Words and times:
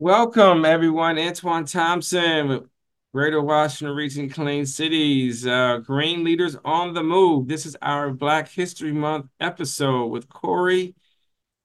Welcome, 0.00 0.64
everyone. 0.64 1.18
Antoine 1.18 1.64
Thompson 1.64 2.46
with 2.46 2.68
Greater 3.12 3.42
Washington 3.42 3.96
Region 3.96 4.30
Clean 4.30 4.64
Cities, 4.64 5.44
uh, 5.44 5.78
Green 5.78 6.22
Leaders 6.22 6.56
on 6.64 6.94
the 6.94 7.02
Move. 7.02 7.48
This 7.48 7.66
is 7.66 7.76
our 7.82 8.12
Black 8.12 8.48
History 8.48 8.92
Month 8.92 9.26
episode 9.40 10.06
with 10.06 10.28
Korey 10.28 10.94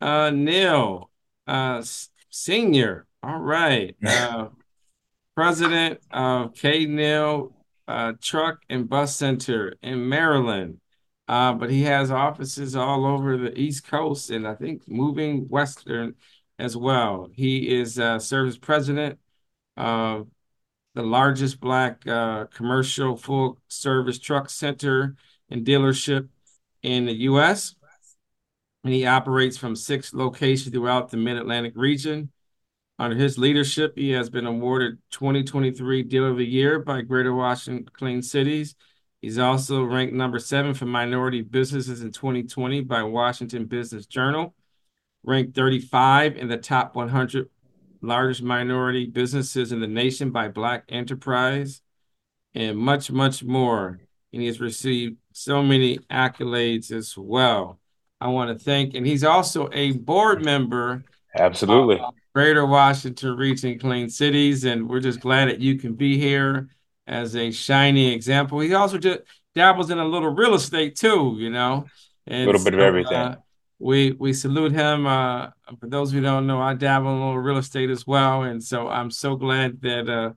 uh, 0.01 0.31
Neal, 0.31 1.11
uh, 1.45 1.83
Senior. 2.31 3.05
All 3.21 3.39
right. 3.39 3.95
Uh, 4.05 4.47
President 5.35 5.99
of 6.09 6.55
K. 6.55 6.87
Neal 6.87 7.53
uh, 7.87 8.13
Truck 8.19 8.63
and 8.67 8.89
Bus 8.89 9.15
Center 9.15 9.75
in 9.83 10.09
Maryland. 10.09 10.79
Uh, 11.27 11.53
but 11.53 11.69
he 11.69 11.83
has 11.83 12.09
offices 12.09 12.75
all 12.75 13.05
over 13.05 13.37
the 13.37 13.55
East 13.57 13.87
Coast 13.87 14.31
and 14.31 14.47
I 14.47 14.55
think 14.55 14.87
moving 14.87 15.47
western 15.49 16.15
as 16.59 16.77
well. 16.77 17.29
He 17.33 17.75
is 17.75 17.99
uh, 17.99 18.19
president 18.61 19.19
of 19.77 20.27
the 20.95 21.03
largest 21.03 21.59
Black 21.59 22.07
uh, 22.07 22.45
commercial 22.45 23.15
full 23.17 23.59
service 23.67 24.19
truck 24.19 24.49
center 24.49 25.15
and 25.49 25.65
dealership 25.65 26.29
in 26.81 27.05
the 27.05 27.13
U.S. 27.13 27.75
And 28.83 28.93
he 28.93 29.05
operates 29.05 29.57
from 29.57 29.75
six 29.75 30.13
locations 30.13 30.73
throughout 30.73 31.09
the 31.09 31.17
Mid 31.17 31.37
Atlantic 31.37 31.73
region. 31.75 32.31
Under 32.99 33.15
his 33.15 33.39
leadership, 33.39 33.93
he 33.95 34.11
has 34.11 34.29
been 34.29 34.45
awarded 34.45 34.99
2023 35.11 36.03
Dealer 36.03 36.29
of 36.29 36.37
the 36.37 36.45
Year 36.45 36.79
by 36.79 37.01
Greater 37.01 37.33
Washington 37.33 37.89
Clean 37.91 38.21
Cities. 38.21 38.75
He's 39.19 39.39
also 39.39 39.83
ranked 39.83 40.13
number 40.13 40.37
seven 40.37 40.73
for 40.73 40.85
minority 40.85 41.41
businesses 41.41 42.01
in 42.01 42.11
2020 42.11 42.81
by 42.81 43.01
Washington 43.03 43.65
Business 43.65 44.05
Journal 44.05 44.53
ranked 45.23 45.55
35 45.55 46.37
in 46.37 46.47
the 46.47 46.57
top 46.57 46.95
100 46.95 47.49
largest 48.01 48.43
minority 48.43 49.05
businesses 49.05 49.71
in 49.71 49.79
the 49.79 49.87
nation 49.87 50.29
by 50.29 50.49
Black 50.49 50.83
Enterprise, 50.89 51.81
and 52.53 52.77
much, 52.77 53.09
much 53.09 53.43
more. 53.43 53.99
And 54.31 54.41
he 54.41 54.47
has 54.47 54.59
received 54.59 55.17
so 55.31 55.63
many 55.63 55.99
accolades 56.11 56.91
as 56.91 57.17
well. 57.17 57.79
I 58.19 58.27
want 58.27 58.57
to 58.57 58.63
thank, 58.63 58.93
and 58.93 59.05
he's 59.05 59.23
also 59.23 59.69
a 59.73 59.91
board 59.93 60.43
member. 60.43 61.03
Absolutely. 61.37 62.01
Greater 62.33 62.65
Washington 62.65 63.35
Region 63.35 63.79
Clean 63.79 64.09
Cities, 64.09 64.65
and 64.65 64.89
we're 64.89 64.99
just 64.99 65.19
glad 65.19 65.49
that 65.49 65.59
you 65.59 65.77
can 65.77 65.93
be 65.93 66.17
here 66.17 66.69
as 67.07 67.35
a 67.35 67.51
shining 67.51 68.11
example. 68.11 68.59
He 68.59 68.73
also 68.73 68.97
just 68.97 69.21
dabbles 69.55 69.91
in 69.91 69.99
a 69.99 70.05
little 70.05 70.29
real 70.29 70.55
estate 70.55 70.95
too, 70.95 71.35
you 71.37 71.49
know. 71.49 71.85
And 72.25 72.43
a 72.43 72.45
little 72.45 72.63
bit 72.63 72.73
so, 72.73 72.79
of 72.79 72.85
everything. 72.85 73.13
Uh, 73.13 73.35
we 73.83 74.11
we 74.13 74.33
salute 74.33 74.71
him. 74.71 75.05
Uh, 75.05 75.47
for 75.79 75.87
those 75.87 76.11
who 76.11 76.21
don't 76.21 76.47
know, 76.47 76.61
I 76.61 76.73
dabble 76.73 77.09
in 77.09 77.17
a 77.17 77.25
little 77.25 77.39
real 77.39 77.57
estate 77.57 77.89
as 77.89 78.07
well, 78.07 78.43
and 78.43 78.63
so 78.63 78.87
I'm 78.87 79.11
so 79.11 79.35
glad 79.35 79.81
that 79.81 80.09
uh, 80.09 80.31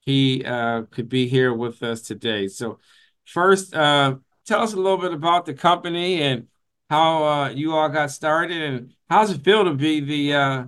he 0.00 0.44
uh, 0.44 0.82
could 0.90 1.08
be 1.08 1.26
here 1.26 1.52
with 1.52 1.82
us 1.82 2.02
today. 2.02 2.46
So, 2.46 2.78
first, 3.24 3.74
uh, 3.74 4.16
tell 4.46 4.62
us 4.62 4.74
a 4.74 4.76
little 4.76 4.96
bit 4.96 5.12
about 5.12 5.44
the 5.44 5.54
company 5.54 6.22
and 6.22 6.46
how 6.88 7.24
uh, 7.24 7.48
you 7.50 7.74
all 7.74 7.88
got 7.88 8.12
started, 8.12 8.62
and 8.62 8.94
how's 9.10 9.30
it 9.30 9.42
feel 9.42 9.64
to 9.64 9.74
be 9.74 10.00
the 10.00 10.34
uh, 10.34 10.64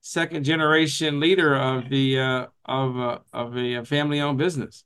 second 0.00 0.44
generation 0.44 1.20
leader 1.20 1.54
of 1.54 1.90
the 1.90 2.48
of 2.64 3.20
of 3.34 3.56
a 3.56 3.84
family 3.84 4.20
owned 4.20 4.38
business. 4.38 4.84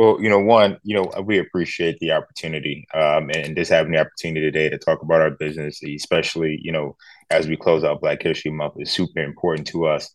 Well, 0.00 0.16
you 0.18 0.30
know, 0.30 0.38
one, 0.38 0.78
you 0.82 0.96
know, 0.96 1.12
we 1.26 1.36
appreciate 1.36 1.98
the 1.98 2.12
opportunity 2.12 2.86
um, 2.94 3.28
and 3.34 3.54
just 3.54 3.70
having 3.70 3.92
the 3.92 4.00
opportunity 4.00 4.40
today 4.40 4.70
to 4.70 4.78
talk 4.78 5.02
about 5.02 5.20
our 5.20 5.32
business, 5.32 5.82
especially, 5.82 6.58
you 6.62 6.72
know, 6.72 6.96
as 7.28 7.46
we 7.46 7.54
close 7.54 7.84
out 7.84 8.00
Black 8.00 8.22
History 8.22 8.50
Month 8.50 8.76
is 8.78 8.90
super 8.90 9.20
important 9.20 9.68
to 9.68 9.84
us. 9.84 10.08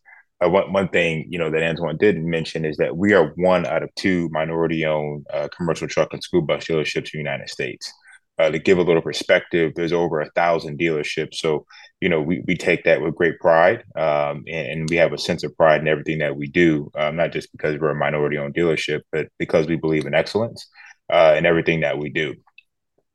Uh, 0.44 0.50
one, 0.50 0.74
one 0.74 0.88
thing, 0.88 1.28
you 1.30 1.38
know, 1.38 1.52
that 1.52 1.62
Antoine 1.62 1.98
did 1.98 2.18
mention 2.18 2.66
is 2.66 2.78
that 2.78 2.98
we 2.98 3.14
are 3.14 3.28
one 3.36 3.68
out 3.68 3.84
of 3.84 3.94
two 3.94 4.28
minority 4.32 4.88
owned 4.88 5.28
uh, 5.32 5.50
commercial 5.56 5.88
truck 5.88 6.12
and 6.14 6.24
school 6.24 6.42
bus 6.42 6.66
dealerships 6.66 6.96
in 6.96 7.10
the 7.14 7.18
United 7.20 7.48
States 7.48 7.94
uh, 8.38 8.50
to 8.50 8.60
give 8.60 8.78
a 8.78 8.84
little 8.84 9.02
perspective, 9.02 9.74
there's 9.76 9.94
over 9.94 10.20
a 10.20 10.30
thousand 10.32 10.80
dealerships. 10.80 11.36
So, 11.36 11.66
you 12.02 12.10
know, 12.10 12.22
we, 12.22 12.44
we 12.48 12.56
take 12.56 12.84
that 12.84 13.02
with 13.02 13.16
great 13.16 13.40
pride 13.40 13.84
um, 13.96 14.44
and, 14.48 14.90
we 14.90 14.98
have 14.98 15.14
a 15.14 15.18
sense 15.18 15.44
of 15.44 15.56
pride 15.56 15.82
in 15.82 15.88
everything 15.88 16.20
that 16.20 16.36
we 16.36 16.48
do, 16.48 16.92
um, 16.96 17.16
not 17.16 17.32
just 17.32 17.52
because 17.52 17.80
we're 17.80 17.92
a 17.92 17.96
minority 17.96 18.38
owned 18.38 18.54
dealership, 18.54 19.02
but 19.12 19.28
because 19.40 19.68
we 19.68 19.78
believe 19.78 20.06
in 20.06 20.14
excellence 20.14 20.68
uh, 21.12 21.36
in 21.38 21.46
everything 21.46 21.82
that 21.82 21.98
we 21.98 22.10
do. 22.10 22.36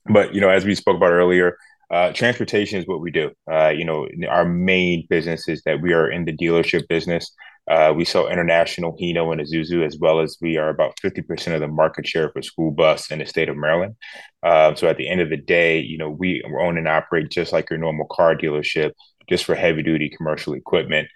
But, 0.06 0.34
you 0.34 0.40
know, 0.40 0.48
as 0.48 0.64
we 0.64 0.74
spoke 0.74 0.96
about 0.96 1.12
earlier, 1.12 1.56
uh, 1.90 2.12
transportation 2.12 2.78
is 2.78 2.86
what 2.86 3.00
we 3.00 3.10
do. 3.10 3.30
Uh, 3.50 3.68
you 3.68 3.84
know, 3.84 4.08
our 4.28 4.44
main 4.44 5.06
business 5.10 5.48
is 5.48 5.62
that 5.66 5.82
we 5.82 5.92
are 5.92 6.10
in 6.10 6.24
the 6.24 6.36
dealership 6.36 6.88
business. 6.88 7.30
Uh, 7.68 7.92
we 7.94 8.04
sell 8.04 8.28
international 8.28 8.96
Hino 9.00 9.32
and 9.32 9.40
Isuzu, 9.40 9.86
as 9.86 9.96
well 9.98 10.20
as 10.20 10.36
we 10.40 10.56
are 10.56 10.70
about 10.70 10.96
50% 11.02 11.54
of 11.54 11.60
the 11.60 11.68
market 11.68 12.06
share 12.06 12.30
for 12.30 12.42
school 12.42 12.70
bus 12.70 13.10
in 13.10 13.20
the 13.20 13.26
state 13.26 13.48
of 13.48 13.56
Maryland. 13.56 13.96
Uh, 14.42 14.74
so 14.74 14.88
at 14.88 14.96
the 14.96 15.08
end 15.08 15.20
of 15.20 15.30
the 15.30 15.36
day, 15.36 15.80
you 15.80 15.96
know, 15.98 16.10
we 16.10 16.42
own 16.60 16.78
and 16.78 16.88
operate 16.88 17.30
just 17.30 17.52
like 17.52 17.70
your 17.70 17.78
normal 17.78 18.06
car 18.06 18.34
dealership, 18.34 18.92
just 19.28 19.44
for 19.44 19.54
heavy 19.54 19.82
duty 19.82 20.10
commercial 20.16 20.54
equipment. 20.54 21.08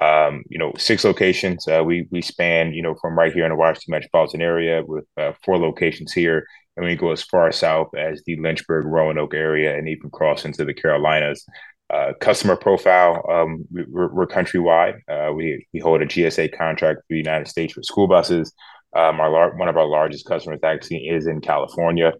Um, 0.00 0.44
you 0.48 0.58
know, 0.58 0.72
six 0.78 1.04
locations. 1.04 1.68
Uh, 1.68 1.82
we 1.84 2.08
we 2.10 2.22
span, 2.22 2.72
you 2.72 2.82
know, 2.82 2.94
from 3.00 3.18
right 3.18 3.32
here 3.32 3.44
in 3.44 3.50
the 3.50 3.56
Washington 3.56 3.92
metropolitan 3.92 4.40
area 4.40 4.82
with 4.86 5.04
uh, 5.18 5.32
four 5.44 5.58
locations 5.58 6.12
here, 6.12 6.46
and 6.76 6.86
we 6.86 6.96
go 6.96 7.12
as 7.12 7.22
far 7.22 7.52
south 7.52 7.94
as 7.94 8.22
the 8.24 8.36
Lynchburg, 8.40 8.86
Roanoke 8.86 9.34
area, 9.34 9.76
and 9.76 9.88
even 9.88 10.10
cross 10.10 10.46
into 10.46 10.64
the 10.64 10.72
Carolinas. 10.72 11.44
Uh, 11.90 12.12
customer 12.20 12.56
profile, 12.56 13.22
um, 13.30 13.64
we, 13.70 13.82
are 13.82 14.26
countrywide. 14.26 14.98
Uh, 15.06 15.32
we 15.32 15.66
we 15.72 15.80
hold 15.80 16.00
a 16.00 16.06
GSA 16.06 16.56
contract 16.56 17.00
for 17.00 17.06
the 17.10 17.16
United 17.16 17.46
States 17.46 17.74
for 17.74 17.82
school 17.82 18.08
buses. 18.08 18.52
Um, 18.96 19.20
our 19.20 19.30
lar- 19.30 19.56
one 19.56 19.68
of 19.68 19.76
our 19.76 19.86
largest 19.86 20.26
customers 20.26 20.60
actually 20.64 21.08
is 21.08 21.26
in 21.26 21.40
California, 21.40 22.12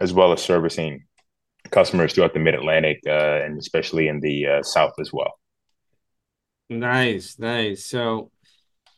as 0.00 0.12
well 0.12 0.32
as 0.32 0.42
servicing 0.42 1.04
customers 1.70 2.12
throughout 2.12 2.34
the 2.34 2.40
Mid 2.40 2.54
Atlantic 2.54 3.00
uh, 3.06 3.40
and 3.44 3.58
especially 3.58 4.08
in 4.08 4.20
the 4.20 4.46
uh, 4.46 4.62
South 4.62 4.92
as 4.98 5.12
well. 5.12 5.32
Nice, 6.68 7.38
nice. 7.38 7.86
So 7.86 8.30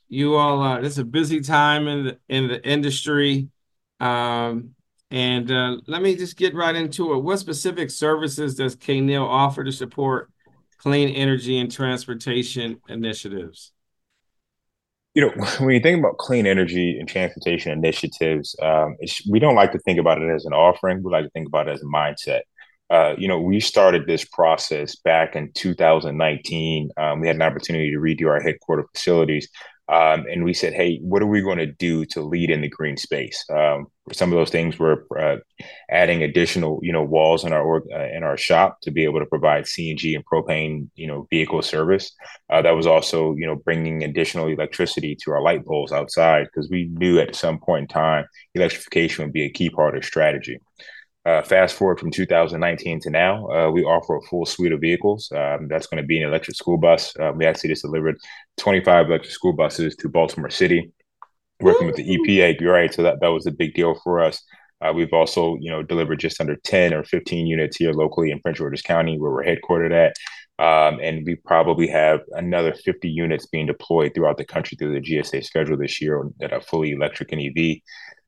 you 0.09 0.37
all, 0.37 0.63
uh, 0.63 0.81
it's 0.81 0.99
a 0.99 1.05
busy 1.05 1.41
time 1.41 1.89
in 1.89 2.05
the 2.05 2.19
in 2.29 2.49
the 2.49 2.67
industry. 2.67 3.49
Um, 4.01 4.75
and 5.15 5.49
uh, 5.49 5.77
let 5.87 6.03
me 6.03 6.17
just 6.17 6.37
get 6.37 6.57
right 6.57 6.75
into 6.75 7.15
it. 7.15 7.19
What 7.19 7.39
specific 7.39 7.89
services 7.91 8.57
does 8.57 8.75
K. 8.75 9.01
Neal 9.01 9.23
offer 9.23 9.63
to 9.63 9.71
support 9.71 10.29
clean 10.79 11.09
energy 11.11 11.57
and 11.61 11.71
transportation 11.71 12.81
initiatives? 12.89 13.71
You 15.15 15.23
know, 15.23 15.45
when 15.61 15.73
you 15.73 15.81
think 15.81 16.01
about 16.01 16.19
clean 16.19 16.49
energy 16.49 16.99
and 16.99 17.09
transportation 17.09 17.71
initiatives, 17.71 18.57
um, 18.61 18.97
we 19.31 19.39
don't 19.39 19.55
like 19.55 19.71
to 19.71 19.79
think 19.79 20.01
about 20.01 20.21
it 20.21 20.29
as 20.35 20.47
an 20.47 20.53
offering. 20.53 21.01
We 21.01 21.13
like 21.13 21.27
to 21.27 21.31
think 21.31 21.47
about 21.47 21.69
it 21.69 21.75
as 21.75 21.83
a 21.83 21.87
mindset. 21.87 22.41
Uh, 22.91 23.15
you 23.17 23.29
know, 23.29 23.41
we 23.41 23.61
started 23.61 24.09
this 24.09 24.25
process 24.25 24.97
back 24.97 25.37
in 25.37 25.53
2019. 25.53 26.91
Um, 26.97 27.21
we 27.21 27.29
had 27.29 27.37
an 27.37 27.43
opportunity 27.43 27.93
to 27.93 27.99
redo 27.99 28.31
our 28.31 28.41
headquarter 28.41 28.85
facilities 28.93 29.49
um, 29.89 30.25
and 30.31 30.45
we 30.45 30.55
said, 30.55 30.73
hey, 30.73 30.99
what 31.03 31.23
are 31.23 31.27
we 31.27 31.43
going 31.43 31.59
to 31.59 31.67
do 31.67 32.07
to 32.07 32.23
lead 32.23 32.51
in 32.51 32.63
the 32.63 32.69
green 32.69 32.97
space? 32.97 33.45
Um, 33.51 33.89
some 34.13 34.33
of 34.33 34.37
those 34.37 34.51
things 34.51 34.79
were 34.79 35.07
uh, 35.19 35.37
adding 35.91 36.23
additional, 36.23 36.79
you 36.83 36.93
know, 36.93 37.03
walls 37.03 37.45
in 37.45 37.53
our 37.53 37.83
uh, 37.93 38.09
in 38.15 38.23
our 38.23 38.37
shop 38.39 38.81
to 38.83 38.91
be 38.91 39.05
able 39.05 39.21
to 39.21 39.27
provide 39.27 39.65
CNG 39.65 40.15
and 40.15 40.25
propane, 40.25 40.89
you 40.95 41.07
know, 41.07 41.27
vehicle 41.31 41.61
service. 41.61 42.13
Uh, 42.51 42.63
that 42.63 42.73
was 42.77 42.87
also, 42.87 43.35
you 43.35 43.47
know, 43.47 43.57
bringing 43.57 44.05
additional 44.05 44.49
electricity 44.49 45.17
to 45.17 45.31
our 45.33 45.43
light 45.43 45.65
poles 45.67 45.93
outside 45.93 46.47
because 46.47 46.71
we 46.71 46.87
knew 46.87 47.19
at 47.19 47.37
some 47.37 47.59
point 47.59 47.83
in 47.83 47.89
time 47.89 48.25
electrification 48.55 49.25
would 49.25 49.33
be 49.33 49.45
a 49.45 49.51
key 49.51 49.69
part 49.69 49.97
of 49.97 50.05
strategy. 50.05 50.59
Uh, 51.27 51.43
fast 51.43 51.75
forward 51.75 51.99
from 51.99 52.11
2019 52.11 53.01
to 53.01 53.11
now, 53.11 53.49
uh, 53.49 53.71
we 53.71 53.83
offer 53.83 54.17
a 54.17 54.23
full 54.23 54.45
suite 54.45 54.73
of 54.73 54.81
vehicles. 54.81 55.33
Um, 55.35 55.69
that's 55.69 55.87
going 55.87 56.03
to 56.03 56.07
be 56.07 56.21
an 56.21 56.29
electric 56.29 56.55
school 56.55 56.77
bus. 56.77 57.15
Uh, 57.19 57.33
we 57.35 57.47
actually 57.47 57.71
just 57.71 57.83
delivered 57.83 58.19
25 58.59 59.07
electric 59.07 59.33
school 59.33 59.55
buses 59.55 59.97
to 59.97 60.09
Baltimore 60.11 60.51
City, 60.51 60.93
working 61.61 61.87
with 61.87 61.97
the 61.97 62.05
EPA. 62.05 62.61
Right, 62.61 62.93
so 62.93 63.03
that 63.03 63.21
that 63.21 63.29
was 63.29 63.47
a 63.47 63.51
big 63.51 63.73
deal 63.73 63.99
for 64.05 64.23
us. 64.23 64.43
Uh, 64.83 64.93
we've 64.93 65.15
also, 65.15 65.57
you 65.61 65.71
know, 65.71 65.83
delivered 65.83 66.21
just 66.21 66.41
under 66.43 66.57
10 66.57 66.93
or 66.93 67.05
15 67.05 67.47
units 67.47 67.79
here 67.79 67.93
locally 67.93 68.31
in 68.31 68.41
Prince 68.41 68.59
George's 68.59 68.83
County, 68.83 69.19
where 69.19 69.31
we're 69.31 69.45
headquartered 69.45 69.93
at. 69.93 70.15
Um, 70.59 71.01
and 71.03 71.27
we 71.27 71.37
probably 71.37 71.89
have 71.89 72.21
another 72.33 72.75
50 72.75 73.09
units 73.09 73.47
being 73.47 73.67
deployed 73.67 74.13
throughout 74.15 74.37
the 74.37 74.45
country 74.45 74.77
through 74.77 74.93
the 74.93 75.01
GSA 75.01 75.45
schedule 75.45 75.77
this 75.77 76.01
year 76.01 76.23
that 76.39 76.53
are 76.53 76.61
fully 76.61 76.93
electric 76.93 77.33
and 77.33 77.41
EV. 77.41 77.79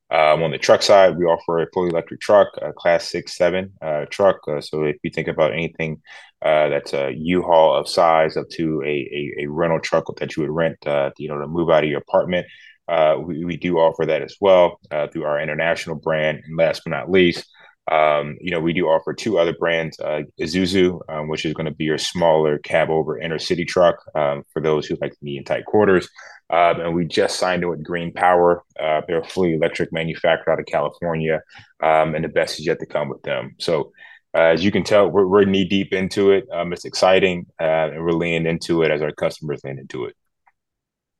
Um, 0.09 0.45
on 0.45 0.53
the 0.53 0.59
truck 0.59 0.83
side, 0.83 1.17
we 1.17 1.25
offer 1.25 1.59
a 1.59 1.67
fully 1.75 1.91
electric 1.91 2.21
truck, 2.21 2.49
a 2.63 2.73
class 2.73 3.11
six, 3.11 3.37
seven 3.37 3.73
uh, 3.83 4.07
truck. 4.09 4.37
Uh, 4.47 4.61
so 4.61 4.85
if 4.85 4.97
you 5.03 5.11
think 5.11 5.27
about 5.27 5.53
anything 5.53 6.01
uh, 6.43 6.69
that's 6.69 6.95
a 6.95 7.13
U-Haul 7.13 7.75
of 7.75 7.89
size 7.89 8.37
up 8.37 8.49
to 8.51 8.83
a, 8.83 8.87
a, 8.87 9.45
a 9.45 9.47
rental 9.51 9.81
truck 9.81 10.05
that 10.19 10.37
you 10.37 10.43
would 10.43 10.51
rent, 10.51 10.77
uh, 10.87 11.11
you 11.19 11.29
know, 11.29 11.39
to 11.41 11.49
move 11.49 11.71
out 11.71 11.83
of 11.83 11.91
your 11.91 11.99
apartment, 11.99 12.47
uh, 12.87 13.17
we, 13.19 13.45
we 13.45 13.57
do 13.57 13.79
offer 13.79 14.07
that 14.07 14.23
as 14.23 14.37
well 14.41 14.79
uh, 14.93 15.09
through 15.09 15.25
our 15.25 15.41
international 15.41 15.97
brand. 15.97 16.41
And 16.45 16.57
last 16.57 16.83
but 16.85 16.91
not 16.91 17.11
least, 17.11 17.45
Um, 17.91 18.37
you 18.41 18.51
know, 18.51 18.61
we 18.61 18.73
do 18.73 18.87
offer 18.87 19.15
two 19.15 19.39
other 19.39 19.53
brands, 19.53 19.99
uh, 20.01 20.23
Isuzu, 20.41 21.01
um, 21.09 21.29
which 21.29 21.45
is 21.45 21.55
going 21.55 21.67
to 21.67 21.75
be 21.75 21.85
your 21.85 21.99
smaller 21.99 22.59
cab 22.59 22.91
over 22.91 23.19
inner 23.19 23.39
city 23.39 23.65
truck 23.65 23.97
um, 24.15 24.43
for 24.53 24.61
those 24.61 24.87
who 24.87 24.97
like 25.01 25.15
medium 25.23 25.45
tight 25.45 25.67
quarters. 25.67 26.09
Um, 26.51 26.81
and 26.81 26.95
we 26.95 27.05
just 27.05 27.39
signed 27.39 27.69
with 27.69 27.85
Green 27.85 28.13
Power. 28.13 28.63
Uh, 28.79 29.03
they're 29.07 29.21
a 29.21 29.25
fully 29.25 29.55
electric 29.55 29.93
manufacturer 29.93 30.53
out 30.53 30.61
of 30.61 30.67
California, 30.67 31.43
um, 31.83 32.15
and 32.15 32.25
the 32.25 32.29
best 32.29 32.59
is 32.59 32.67
yet 32.67 32.79
to 32.81 32.87
come 32.87 33.09
with 33.09 33.23
them. 33.23 33.55
So, 33.59 33.93
uh, 34.35 34.53
as 34.53 34.65
you 34.65 34.71
can 34.71 34.85
tell, 34.85 35.09
we're, 35.09 35.27
we're 35.27 35.45
knee 35.45 35.65
deep 35.65 35.93
into 35.93 36.31
it. 36.31 36.47
Um, 36.53 36.73
it's 36.73 36.85
exciting, 36.85 37.47
uh, 37.61 37.91
and 37.93 38.05
we're 38.05 38.13
leaning 38.13 38.47
into 38.47 38.83
it 38.83 38.91
as 38.91 39.01
our 39.01 39.13
customers 39.13 39.61
lean 39.65 39.79
into 39.79 40.05
it. 40.05 40.15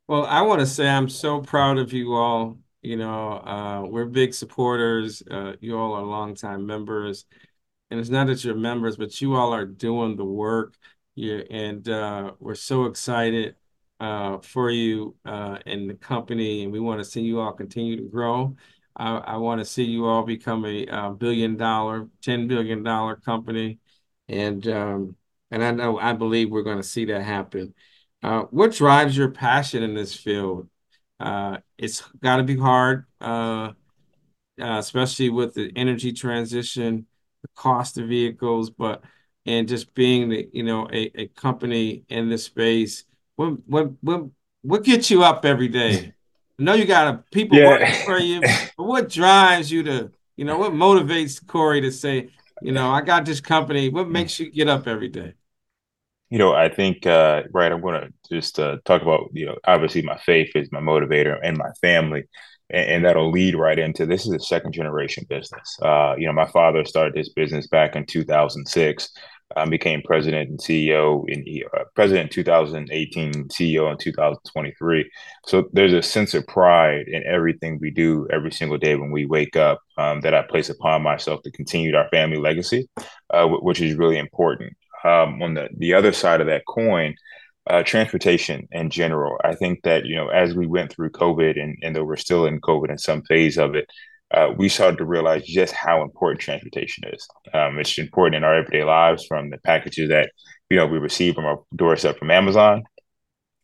Well, 0.09 0.25
I 0.27 0.43
want 0.43 0.61
to 0.61 0.67
say 0.67 0.89
I'm 0.89 1.09
so 1.09 1.41
proud 1.41 1.79
of 1.79 1.93
you 1.93 2.15
all. 2.15 2.59
You 2.87 2.97
know, 2.97 3.33
uh, 3.33 3.83
we're 3.85 4.05
big 4.05 4.33
supporters. 4.33 5.21
Uh, 5.29 5.55
you 5.61 5.77
all 5.77 5.95
are 5.95 6.05
longtime 6.05 6.65
members, 6.67 7.25
and 7.91 7.99
it's 7.99 8.11
not 8.11 8.29
that 8.29 8.45
you're 8.45 8.55
members, 8.55 8.97
but 8.97 9.21
you 9.21 9.35
all 9.35 9.53
are 9.53 9.67
doing 9.67 10.15
the 10.15 10.25
work. 10.25 10.77
Yeah, 11.17 11.41
and 11.51 11.89
uh, 11.89 12.35
we're 12.39 12.55
so 12.55 12.85
excited 12.85 13.57
uh, 13.99 14.39
for 14.39 14.71
you 14.71 15.17
uh, 15.25 15.59
and 15.67 15.91
the 15.91 15.95
company, 15.95 16.63
and 16.63 16.71
we 16.71 16.79
want 16.79 17.01
to 17.01 17.05
see 17.05 17.23
you 17.23 17.41
all 17.41 17.51
continue 17.55 17.97
to 17.97 18.09
grow. 18.09 18.55
I, 18.97 19.17
I 19.17 19.37
want 19.39 19.61
to 19.61 19.65
see 19.65 19.83
you 19.83 20.07
all 20.07 20.23
become 20.23 20.65
a, 20.65 20.87
a 20.87 21.11
billion 21.11 21.57
dollar, 21.57 22.07
ten 22.23 22.47
billion 22.47 22.85
dollar 22.85 23.17
company, 23.17 23.81
and 24.29 24.65
um, 24.69 25.17
and 25.51 25.65
I 25.65 25.73
know 25.73 25.99
I 25.99 26.13
believe 26.13 26.51
we're 26.51 26.63
going 26.63 26.77
to 26.77 26.85
see 26.85 27.07
that 27.07 27.23
happen. 27.23 27.75
Uh, 28.23 28.43
what 28.43 28.75
drives 28.75 29.17
your 29.17 29.33
passion 29.33 29.83
in 29.83 29.95
this 29.95 30.15
field? 30.15 30.69
Uh, 31.19 31.59
it's 31.79 32.03
got 32.23 32.37
to 32.37 32.43
be 32.43 32.57
hard, 32.57 33.07
uh, 33.21 33.73
uh, 34.61 34.79
especially 34.79 35.31
with 35.31 35.55
the 35.55 35.73
energy 35.77 36.13
transition, 36.13 37.07
the 37.43 37.49
cost 37.55 37.99
of 37.99 38.09
vehicles, 38.09 38.71
but 38.71 39.03
and 39.47 39.69
just 39.69 39.95
being 39.95 40.29
the 40.29 40.49
you 40.53 40.63
know 40.63 40.89
a, 40.93 41.11
a 41.15 41.27
company 41.29 42.05
in 42.09 42.29
this 42.29 42.45
space. 42.45 43.05
What 43.37 43.57
what 43.67 43.93
what 44.03 44.25
what 44.63 44.85
gets 44.85 45.11
you 45.11 45.23
up 45.23 45.45
every 45.45 45.69
day? 45.69 46.13
I 46.59 46.63
know 46.63 46.75
you 46.75 46.85
got 46.87 47.15
a, 47.15 47.25
people 47.33 47.63
working 47.63 47.95
for 48.05 48.19
you, 48.19 48.41
but 48.77 48.85
what 48.85 49.09
drives 49.09 49.71
you 49.71 49.83
to 49.85 50.11
you 50.37 50.45
know 50.45 50.59
what 50.59 50.73
motivates 50.73 51.43
Korey 51.43 51.81
to 51.83 51.93
say 51.93 52.31
you 52.61 52.73
know 52.73 52.91
I 52.91 53.01
got 53.03 53.25
this 53.25 53.41
company? 53.41 53.89
What 53.89 54.09
makes 54.11 54.39
you 54.41 54.51
get 54.51 54.69
up 54.69 54.87
every 54.87 55.09
day? 55.09 55.35
You 56.31 56.39
know, 56.39 56.53
I 56.53 56.69
think, 56.69 57.07
uh, 57.07 57.43
right, 57.53 57.71
I'm 57.71 57.81
going 57.81 58.01
to 58.01 58.13
just 58.35 58.59
uh, 58.59 58.79
talk 58.85 59.03
about, 59.03 59.31
you 59.33 59.47
know, 59.47 59.57
obviously 59.65 60.03
my 60.03 60.19
faith 60.19 60.51
is 60.57 60.73
my 60.73 60.81
motivator 60.81 61.39
and 61.43 61.57
my 61.57 61.71
family. 61.81 62.25
And, 62.69 62.91
and 62.91 63.05
that'll 63.05 63.31
lead 63.31 63.55
right 63.55 63.79
into 63.79 64.07
this 64.07 64.27
is 64.27 64.33
a 64.33 64.41
second 64.41 64.73
generation 64.73 65.25
business. 65.29 65.79
Uh, 65.81 66.15
you 66.19 66.27
know, 66.27 66.33
my 66.33 66.47
father 66.47 66.85
started 66.85 67.15
this 67.15 67.29
business 67.29 67.69
back 67.69 67.95
in 67.95 68.07
2006, 68.07 69.09
um, 69.55 69.71
became 69.71 70.03
president 70.03 70.51
and 70.51 70.59
CEO 70.59 71.25
in 71.29 71.45
uh, 71.73 71.85
president 71.95 72.25
in 72.25 72.43
2018, 72.43 73.33
CEO 73.45 73.93
in 73.93 73.97
2023. 73.97 75.09
So 75.47 75.69
there's 75.73 75.93
a 75.93 76.03
sense 76.03 76.35
of 76.35 76.45
pride 76.49 77.07
in 77.07 77.23
everything 77.25 77.79
we 77.81 77.93
do 77.93 78.27
every 78.33 78.51
single 78.51 78.79
day 78.79 78.97
when 78.97 79.13
we 79.13 79.27
wake 79.27 79.55
up 79.55 79.81
um, 79.97 80.23
that 80.23 80.35
I 80.35 80.43
place 80.43 80.71
upon 80.71 81.03
myself 81.03 81.43
to 81.45 81.53
continue 81.53 81.95
our 81.95 82.09
family 82.09 82.39
legacy, 82.39 82.89
uh, 83.31 83.47
which 83.47 83.81
is 83.81 83.95
really 83.95 84.19
important 84.19 84.73
um, 85.05 85.43
on 85.43 85.55
the 85.55 85.69
the 85.77 85.95
other 85.95 86.13
side 86.13 86.41
of 86.41 86.47
that 86.49 86.65
coin, 86.67 87.15
uh, 87.69 87.83
transportation 87.83 88.69
in 88.73 88.91
general. 88.91 89.39
I 89.45 89.55
think 89.55 89.83
that 89.83 90.05
you 90.05 90.17
know 90.17 90.29
as 90.29 90.55
we 90.55 90.67
went 90.67 90.93
through 90.93 91.11
COVID 91.11 91.61
and 91.61 91.77
and 91.83 91.95
though 91.95 92.05
we're 92.05 92.17
still 92.17 92.47
in 92.47 92.61
COVID 92.61 92.91
in 92.91 92.99
some 92.99 93.23
phase 93.23 93.59
of 93.59 93.75
it, 93.75 93.87
uh, 94.33 94.53
we 94.57 94.69
started 94.69 94.99
to 94.99 95.05
realize 95.05 95.45
just 95.45 95.73
how 95.73 96.03
important 96.03 96.41
transportation 96.41 97.05
is. 97.13 97.27
Um, 97.55 97.79
it's 97.79 97.99
important 97.99 98.37
in 98.37 98.45
our 98.45 98.55
everyday 98.55 98.85
lives, 98.85 99.25
from 99.27 99.51
the 99.51 99.59
packages 99.59 100.09
that 100.09 100.31
you 100.71 100.77
know 100.77 100.87
we 100.87 100.99
receive 100.99 101.35
from 101.35 101.45
our 101.45 101.63
doorstep 101.75 102.19
from 102.19 102.31
Amazon, 102.31 102.83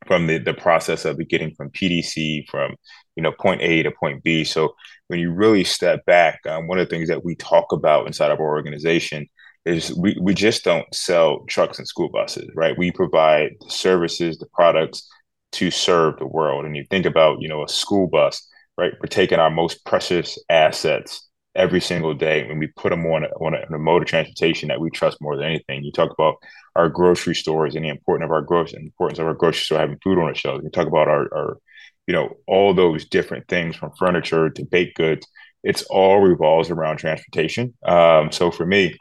from 0.06 0.26
the 0.26 0.38
the 0.38 0.55
process 0.55 1.05
of 1.05 1.19
getting 1.28 1.55
from 1.55 1.70
PDC 1.70 2.49
from 2.49 2.75
you 3.17 3.23
know 3.23 3.32
point 3.32 3.61
A 3.62 3.82
to 3.82 3.90
point 3.90 4.23
B. 4.23 4.44
So 4.44 4.75
when 5.08 5.20
you 5.20 5.32
really 5.32 5.64
step 5.64 6.05
back, 6.06 6.40
um, 6.46 6.69
one 6.69 6.78
of 6.78 6.88
the 6.88 6.94
things 6.94 7.08
that 7.08 7.25
we 7.25 7.35
talk 7.37 7.73
about 7.73 8.06
inside 8.06 8.31
of 8.31 8.40
our 8.40 8.56
organization 8.56 9.26
is 9.64 9.94
we, 9.97 10.17
we 10.20 10.35
just 10.35 10.64
don't 10.64 10.93
sell 10.94 11.44
trucks 11.49 11.79
and 11.79 11.87
school 11.87 12.09
buses, 12.09 12.50
right? 12.55 12.76
We 12.76 12.91
provide 12.91 13.53
the 13.61 13.70
services, 13.70 14.38
the 14.38 14.47
products 14.53 15.09
to 15.53 15.70
serve 15.70 16.19
the 16.19 16.26
world. 16.26 16.64
And 16.64 16.76
you 16.76 16.85
think 16.91 17.06
about, 17.06 17.41
you 17.41 17.49
know, 17.49 17.64
a 17.64 17.69
school 17.69 18.09
bus, 18.09 18.49
right? 18.76 18.93
We're 19.00 19.06
taking 19.06 19.38
our 19.38 19.50
most 19.50 19.85
precious 19.85 20.38
assets 20.49 21.29
every 21.55 21.81
single 21.81 22.14
day 22.14 22.47
when 22.49 22.59
we 22.59 22.67
put 22.69 22.91
them 22.91 23.05
on 23.06 23.25
a, 23.25 23.29
on, 23.29 23.55
a, 23.55 23.59
on 23.59 23.75
a 23.75 23.79
mode 23.79 24.03
of 24.03 24.09
transportation 24.09 24.69
that 24.69 24.81
we 24.81 24.91
trust 24.91 25.19
more 25.20 25.37
than 25.37 25.47
anything. 25.47 25.85
You 25.85 25.93
talk 25.93 26.11
about 26.11 26.37
our 26.75 26.88
grocery 26.88 27.35
stores 27.35 27.75
and 27.75 27.85
the 27.85 27.91
importance 27.91 28.26
of 28.26 28.32
our 28.32 28.41
grocery 28.43 28.81
importance 28.82 29.19
of 29.19 29.26
our 29.26 29.35
grocery 29.35 29.62
store 29.62 29.79
having 29.79 29.99
food 30.03 30.19
on 30.19 30.29
the 30.29 30.35
shelves. 30.35 30.64
You 30.64 30.70
talk 30.70 30.88
about 30.88 31.09
our, 31.09 31.29
our 31.35 31.59
you 32.06 32.14
know, 32.14 32.37
all 32.47 32.75
those 32.75 33.05
different 33.05 33.47
things 33.49 33.76
from 33.76 33.93
furniture 33.99 34.50
to 34.50 34.64
baked 34.64 34.97
goods. 34.97 35.26
It's 35.62 35.82
all 35.85 36.20
revolves 36.20 36.70
around 36.70 36.97
transportation. 36.97 37.75
Um, 37.85 38.32
so 38.32 38.50
for 38.50 38.67
me, 38.67 38.97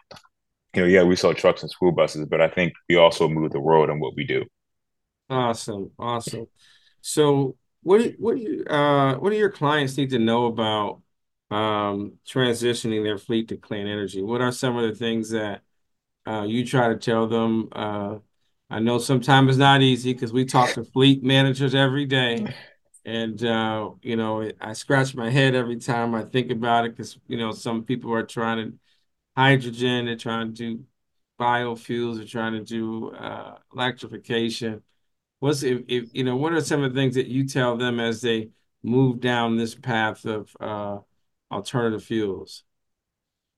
you 0.74 0.82
know, 0.82 0.88
yeah, 0.88 1.04
we 1.04 1.16
sell 1.16 1.34
trucks 1.34 1.62
and 1.64 1.72
school 1.72 1.92
buses, 1.92 2.26
but 2.28 2.42
I 2.42 2.50
think 2.50 2.74
we 2.90 2.96
also 2.96 3.28
move 3.28 3.52
the 3.52 3.60
world 3.60 3.90
in 3.90 4.00
what 4.00 4.16
we 4.16 4.26
do. 4.26 4.46
Awesome, 5.30 5.92
awesome. 5.98 6.48
So, 7.02 7.58
what 7.84 8.00
do, 8.00 8.14
what 8.20 8.36
do 8.38 8.42
you 8.44 8.66
uh 8.66 9.16
what 9.18 9.32
do 9.32 9.38
your 9.38 9.52
clients 9.52 9.98
need 9.98 10.10
to 10.12 10.20
know 10.20 10.46
about 10.48 11.02
um 11.56 12.20
transitioning 12.28 13.04
their 13.04 13.18
fleet 13.18 13.48
to 13.50 13.58
clean 13.58 13.88
energy? 13.88 14.22
What 14.22 14.42
are 14.42 14.52
some 14.52 14.78
of 14.78 14.84
the 14.90 14.96
things 14.96 15.30
that 15.32 15.64
uh 16.28 16.44
you 16.44 16.66
try 16.66 16.90
to 16.90 16.98
tell 16.98 17.28
them? 17.28 17.70
Uh 17.74 18.20
I 18.70 18.80
know 18.80 19.00
sometimes 19.00 19.50
it's 19.52 19.58
not 19.60 19.82
easy 19.84 20.14
because 20.14 20.34
we 20.34 20.46
talk 20.46 20.74
to 20.76 20.86
fleet 20.86 21.24
managers 21.24 21.76
every 21.76 22.06
day, 22.06 22.52
and 23.06 23.44
uh 23.46 23.92
you 24.04 24.16
know 24.18 24.52
I 24.62 24.74
scratch 24.74 25.16
my 25.16 25.30
head 25.32 25.56
every 25.56 25.78
time 25.78 26.16
I 26.16 26.24
think 26.26 26.52
about 26.52 26.86
it 26.86 26.92
because 26.98 27.20
you 27.28 27.38
know 27.38 27.52
some 27.54 27.84
people 27.86 28.14
are 28.14 28.26
trying 28.26 28.72
to 28.72 28.78
hydrogen, 29.42 30.06
they're 30.06 30.16
trying 30.16 30.54
to 30.54 30.54
do 30.54 30.84
biofuels, 31.40 32.18
they're 32.18 32.26
trying 32.26 32.54
to 32.54 32.64
do 32.64 33.10
uh 33.12 33.56
electrification. 33.74 34.82
What's 35.40 35.64
if, 35.64 35.82
if 35.88 36.10
you 36.14 36.24
know, 36.24 36.36
what 36.38 36.54
are 36.54 36.62
some 36.62 36.84
of 36.84 36.94
the 36.94 37.00
things 37.00 37.16
that 37.16 37.28
you 37.28 37.48
tell 37.48 37.76
them 37.78 38.00
as 38.00 38.22
they 38.22 38.50
move 38.84 39.20
down 39.20 39.58
this 39.58 39.76
path 39.76 40.26
of 40.26 40.56
uh 40.60 41.00
alternative 41.52 42.04
fuels? 42.04 42.64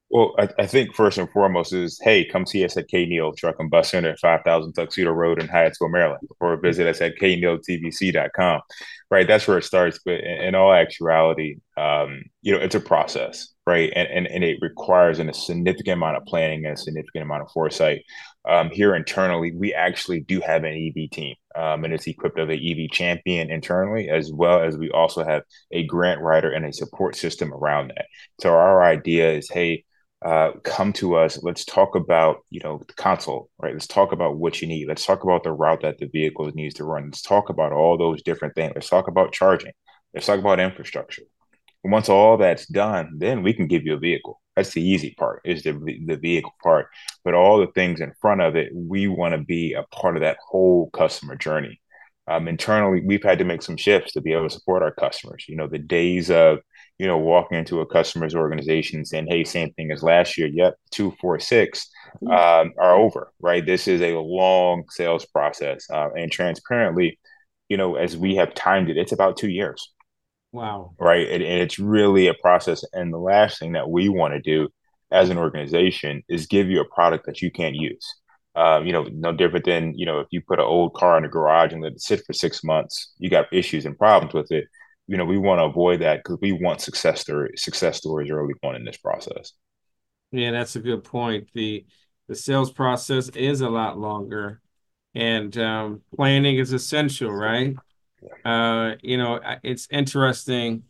Well, 0.10 0.36
I, 0.38 0.48
I 0.60 0.68
think 0.68 0.96
first 0.96 1.18
and 1.18 1.30
foremost 1.32 1.74
is, 1.74 2.00
hey, 2.04 2.24
come 2.24 2.46
see 2.46 2.64
us 2.64 2.78
at 2.78 2.88
K 2.88 3.06
Neal 3.08 3.34
Truck 3.34 3.56
and 3.60 3.70
Bus 3.72 3.90
Center 3.90 4.12
at 4.12 4.20
5000 4.20 4.74
Tuxedo 4.74 5.12
Road 5.12 5.42
in 5.42 5.48
Hyattsville, 5.48 5.92
Maryland, 5.92 6.28
or 6.40 6.56
visit 6.58 6.86
us 6.88 7.02
at 7.02 7.16
knealtbc.com. 7.20 8.62
Right, 9.10 9.28
that's 9.28 9.48
where 9.48 9.58
it 9.58 9.64
starts. 9.64 10.00
But 10.06 10.22
in, 10.22 10.42
in 10.50 10.56
all 10.56 10.72
actuality, 10.72 11.58
um, 11.78 12.24
you 12.42 12.52
know, 12.52 12.60
it's 12.60 12.76
a 12.76 12.80
process, 12.80 13.50
right? 13.66 13.92
And, 13.96 14.08
and 14.08 14.28
and 14.28 14.44
it 14.44 14.60
requires 14.62 15.20
a 15.20 15.34
significant 15.34 15.98
amount 15.98 16.18
of 16.18 16.26
planning 16.26 16.66
and 16.66 16.76
a 16.76 16.78
significant 16.78 17.24
amount 17.24 17.44
of 17.44 17.52
foresight. 17.52 18.04
Um, 18.48 18.70
here 18.70 18.96
internally, 18.96 19.54
we 19.56 19.74
actually 19.74 20.20
do 20.22 20.42
have 20.42 20.64
an 20.64 20.74
EV 20.74 21.10
team, 21.12 21.36
um, 21.56 21.84
and 21.84 21.94
it's 21.94 22.08
equipped 22.08 22.40
of 22.40 22.50
an 22.50 22.60
EV 22.60 22.90
champion 22.92 23.50
internally, 23.52 24.10
as 24.10 24.32
well 24.32 24.62
as 24.62 24.78
we 24.78 24.92
also 24.92 25.24
have 25.24 25.44
a 25.72 25.86
grant 25.86 26.22
writer 26.22 26.52
and 26.52 26.66
a 26.66 26.74
support 26.74 27.16
system 27.16 27.54
around 27.54 27.90
that. 27.90 28.06
So 28.42 28.50
our 28.50 28.84
idea 28.84 29.32
is, 29.32 29.50
hey 29.50 29.86
uh, 30.24 30.52
come 30.64 30.94
to 30.94 31.16
us. 31.16 31.42
Let's 31.44 31.66
talk 31.66 31.96
about, 31.96 32.38
you 32.50 32.62
know, 32.64 32.82
the 32.88 32.94
console, 32.94 33.50
right? 33.62 33.74
Let's 33.74 33.88
talk 33.88 34.14
about 34.14 34.38
what 34.38 34.62
you 34.62 34.68
need. 34.68 34.88
Let's 34.88 35.06
talk 35.06 35.24
about 35.24 35.44
the 35.44 35.52
route 35.52 35.82
that 35.82 35.98
the 35.98 36.08
vehicle 36.08 36.50
needs 36.54 36.76
to 36.76 36.86
run. 36.86 37.06
Let's 37.06 37.22
talk 37.22 37.50
about 37.50 37.74
all 37.74 37.98
those 37.98 38.24
different 38.24 38.56
things. 38.56 38.72
Let's 38.74 38.90
talk 38.90 39.08
about 39.10 39.34
charging. 39.34 39.74
Let's 40.14 40.28
talk 40.28 40.40
about 40.40 40.60
infrastructure. 40.62 41.24
Once 41.84 42.10
all 42.10 42.38
that's 42.38 42.66
done, 42.68 43.14
then 43.18 43.44
we 43.44 43.54
can 43.54 43.68
give 43.68 43.84
you 43.86 43.94
a 43.94 44.00
vehicle. 44.00 44.42
That's 44.56 44.74
the 44.74 44.82
easy 44.82 45.16
part, 45.18 45.42
is 45.46 45.64
the 45.64 45.74
the 46.06 46.18
vehicle 46.18 46.54
part. 46.64 46.88
But 47.24 47.34
all 47.34 47.60
the 47.60 47.68
things 47.68 48.02
in 48.02 48.14
front 48.22 48.42
of 48.42 48.56
it, 48.56 48.70
we 48.74 49.08
want 49.08 49.34
to 49.34 49.44
be 49.44 49.74
a 49.74 49.84
part 49.84 50.16
of 50.16 50.22
that 50.22 50.38
whole 50.48 50.90
customer 50.92 51.36
journey. 51.36 51.82
Um, 52.28 52.48
internally, 52.48 53.02
we've 53.06 53.24
had 53.24 53.40
to 53.40 53.46
make 53.46 53.62
some 53.62 53.76
shifts 53.76 54.14
to 54.14 54.22
be 54.22 54.32
able 54.32 54.48
to 54.48 54.54
support 54.54 54.84
our 54.84 54.94
customers. 54.94 55.46
You 55.50 55.58
know, 55.58 55.68
the 55.68 55.80
days 55.80 56.32
of 56.32 56.60
you 57.00 57.08
know, 57.08 57.18
walking 57.18 57.58
into 57.58 57.82
a 57.82 57.86
customer's 57.86 58.36
organization 58.36 59.00
and 59.00 59.08
saying, 59.08 59.28
"Hey, 59.28 59.44
same 59.44 59.72
thing 59.74 59.92
as 59.92 60.04
last 60.04 60.38
year." 60.38 60.48
Yep, 60.48 60.76
two, 60.92 61.12
four, 61.20 61.40
six 61.40 61.90
um, 62.22 62.74
are 62.78 62.96
over. 62.96 63.32
Right. 63.40 63.66
This 63.66 63.88
is 63.88 64.02
a 64.02 64.18
long 64.20 64.86
sales 64.90 65.26
process, 65.26 65.90
uh, 65.90 66.10
and 66.16 66.32
transparently, 66.32 67.20
you 67.70 67.78
know, 67.78 67.96
as 67.96 68.16
we 68.16 68.36
have 68.36 68.54
timed 68.54 68.90
it, 68.90 68.98
it's 68.98 69.12
about 69.12 69.38
two 69.38 69.50
years. 69.50 69.92
Wow. 70.54 70.94
Right, 71.00 71.28
and, 71.30 71.44
and 71.44 71.62
it's 71.62 71.80
really 71.80 72.28
a 72.28 72.34
process. 72.36 72.86
And 72.94 73.12
the 73.12 73.18
last 73.18 73.60
thing 73.60 73.74
that 73.74 73.90
we 73.90 74.08
want 74.08 74.34
to 74.34 74.40
do 74.40 74.70
as 75.12 75.30
an 75.30 75.38
organization 75.38 76.24
is 76.30 76.48
give 76.48 76.70
you 76.70 76.80
a 76.80 76.86
product 76.96 77.26
that 77.26 77.42
you 77.42 77.52
can't 77.52 77.76
use. 77.76 78.08
Um, 78.56 78.86
you 78.86 78.94
know, 78.94 79.04
no 79.12 79.34
different 79.34 79.66
than 79.66 79.98
you 79.98 80.06
know 80.06 80.20
if 80.20 80.28
you 80.32 80.40
put 80.40 80.60
an 80.60 80.66
old 80.66 80.94
car 80.94 81.18
in 81.18 81.24
the 81.24 81.30
garage 81.30 81.74
and 81.74 81.82
let 81.82 81.94
it 81.94 82.02
sit 82.02 82.24
for 82.26 82.34
six 82.34 82.64
months, 82.64 83.14
you 83.18 83.30
got 83.30 83.52
issues 83.52 83.86
and 83.86 83.98
problems 83.98 84.34
with 84.34 84.52
it 84.52 84.66
you 85.08 85.18
know, 85.18 85.26
we 85.26 85.38
want 85.38 85.60
to 85.60 85.66
avoid 85.66 86.02
that 86.02 86.20
because 86.24 86.38
we 86.42 86.54
want 86.54 86.82
success 86.82 87.22
story, 87.22 87.52
success 87.58 87.98
stories 87.98 88.32
early 88.32 88.54
on 88.64 88.76
in 88.76 88.86
this 88.86 88.98
process. 88.98 89.54
Yeah, 90.32 90.52
that's 90.52 90.76
a 90.76 90.80
good 90.80 91.04
point. 91.04 91.50
The 91.54 91.86
the 92.28 92.36
sales 92.36 92.72
process 92.72 93.30
is 93.30 93.62
a 93.62 93.70
lot 93.70 93.98
longer, 93.98 94.62
and 95.14 95.56
um, 95.58 96.02
planning 96.16 96.58
is 96.58 96.72
essential, 96.72 97.32
right? 97.32 97.76
Uh, 98.46 98.96
you 99.02 99.18
know, 99.18 99.40
it's 99.64 99.88
interesting 99.92 100.84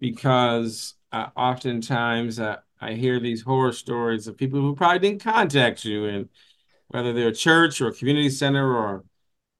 because 0.00 0.94
uh, 1.12 1.28
oftentimes 1.36 2.38
uh, 2.38 2.56
I 2.80 2.94
hear 2.94 3.20
these 3.20 3.42
horror 3.42 3.72
stories 3.72 4.26
of 4.26 4.36
people 4.36 4.60
who 4.60 4.74
probably 4.74 4.98
didn't 5.00 5.22
contact 5.22 5.84
you, 5.84 6.04
and 6.06 6.28
whether 6.88 7.12
they're 7.12 7.28
a 7.28 7.34
church 7.34 7.80
or 7.80 7.88
a 7.88 7.94
community 7.94 8.30
center 8.30 8.76
or 8.76 9.04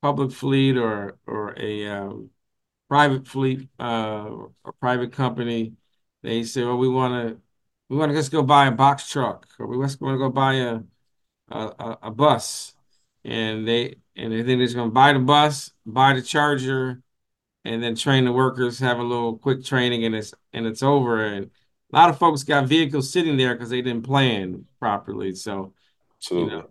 public 0.02 0.32
fleet 0.32 0.76
or 0.76 1.18
or 1.26 1.54
a 1.58 1.86
um, 1.86 2.30
private 2.88 3.26
fleet 3.26 3.68
uh, 3.80 4.28
or 4.64 4.72
private 4.80 5.12
company, 5.12 5.74
they 6.22 6.42
say, 6.44 6.64
"Well, 6.64 6.78
we 6.78 6.88
want 6.88 7.28
to 7.28 7.40
we 7.88 7.96
want 7.96 8.10
to 8.10 8.16
just 8.16 8.32
go 8.32 8.42
buy 8.42 8.66
a 8.66 8.72
box 8.72 9.10
truck, 9.10 9.46
or 9.58 9.66
we 9.66 9.84
just 9.84 10.00
want 10.00 10.14
to 10.14 10.18
go 10.18 10.30
buy 10.30 10.54
a 10.54 10.80
a, 11.50 11.98
a 12.04 12.10
bus," 12.10 12.74
and 13.24 13.66
they 13.66 13.96
and 14.16 14.32
they 14.32 14.38
think 14.38 14.46
they're 14.58 14.66
just 14.66 14.76
going 14.76 14.90
to 14.90 14.94
buy 14.94 15.12
the 15.12 15.18
bus, 15.20 15.72
buy 15.86 16.14
the 16.14 16.22
charger, 16.22 17.02
and 17.68 17.82
then 17.82 17.94
train 17.94 18.24
the 18.24 18.32
workers, 18.32 18.78
have 18.78 18.98
a 18.98 19.02
little 19.02 19.36
quick 19.38 19.64
training, 19.64 20.04
and 20.04 20.14
it's 20.14 20.34
and 20.52 20.66
it's 20.66 20.82
over. 20.82 21.24
And 21.24 21.50
a 21.92 21.96
lot 21.96 22.10
of 22.10 22.18
folks 22.18 22.42
got 22.42 22.66
vehicles 22.66 23.10
sitting 23.10 23.36
there 23.36 23.54
because 23.54 23.70
they 23.70 23.82
didn't 23.82 24.04
plan 24.04 24.64
properly. 24.78 25.34
So, 25.34 25.74
you 26.30 26.46
know, 26.46 26.70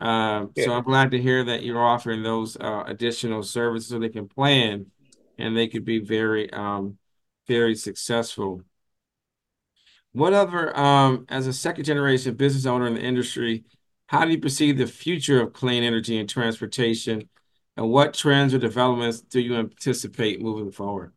uh, 0.00 0.46
Yeah. 0.54 0.64
so 0.64 0.72
I'm 0.74 0.84
glad 0.84 1.10
to 1.12 1.20
hear 1.20 1.44
that 1.44 1.62
you're 1.64 1.82
offering 1.82 2.22
those 2.22 2.56
uh, 2.56 2.84
additional 2.86 3.42
services 3.42 3.88
so 3.88 3.98
they 3.98 4.08
can 4.08 4.28
plan 4.28 4.86
and 5.38 5.56
they 5.56 5.68
could 5.68 5.84
be 5.84 5.98
very, 5.98 6.50
um, 6.52 6.98
very 7.48 7.74
successful. 7.74 8.62
What 10.12 10.32
other, 10.32 10.76
um, 10.78 11.26
as 11.28 11.46
a 11.46 11.52
second 11.52 11.84
generation 11.84 12.34
business 12.36 12.66
owner 12.66 12.86
in 12.86 12.94
the 12.94 13.02
industry, 13.02 13.64
how 14.06 14.24
do 14.24 14.30
you 14.30 14.38
perceive 14.38 14.78
the 14.78 14.86
future 14.86 15.40
of 15.40 15.52
clean 15.52 15.82
energy 15.82 16.18
and 16.18 16.28
transportation? 16.28 17.28
And 17.76 17.90
what 17.90 18.14
trends 18.14 18.54
or 18.54 18.58
developments 18.58 19.20
do 19.20 19.40
you 19.40 19.56
anticipate 19.56 20.40
moving 20.40 20.70
forward? 20.70 21.12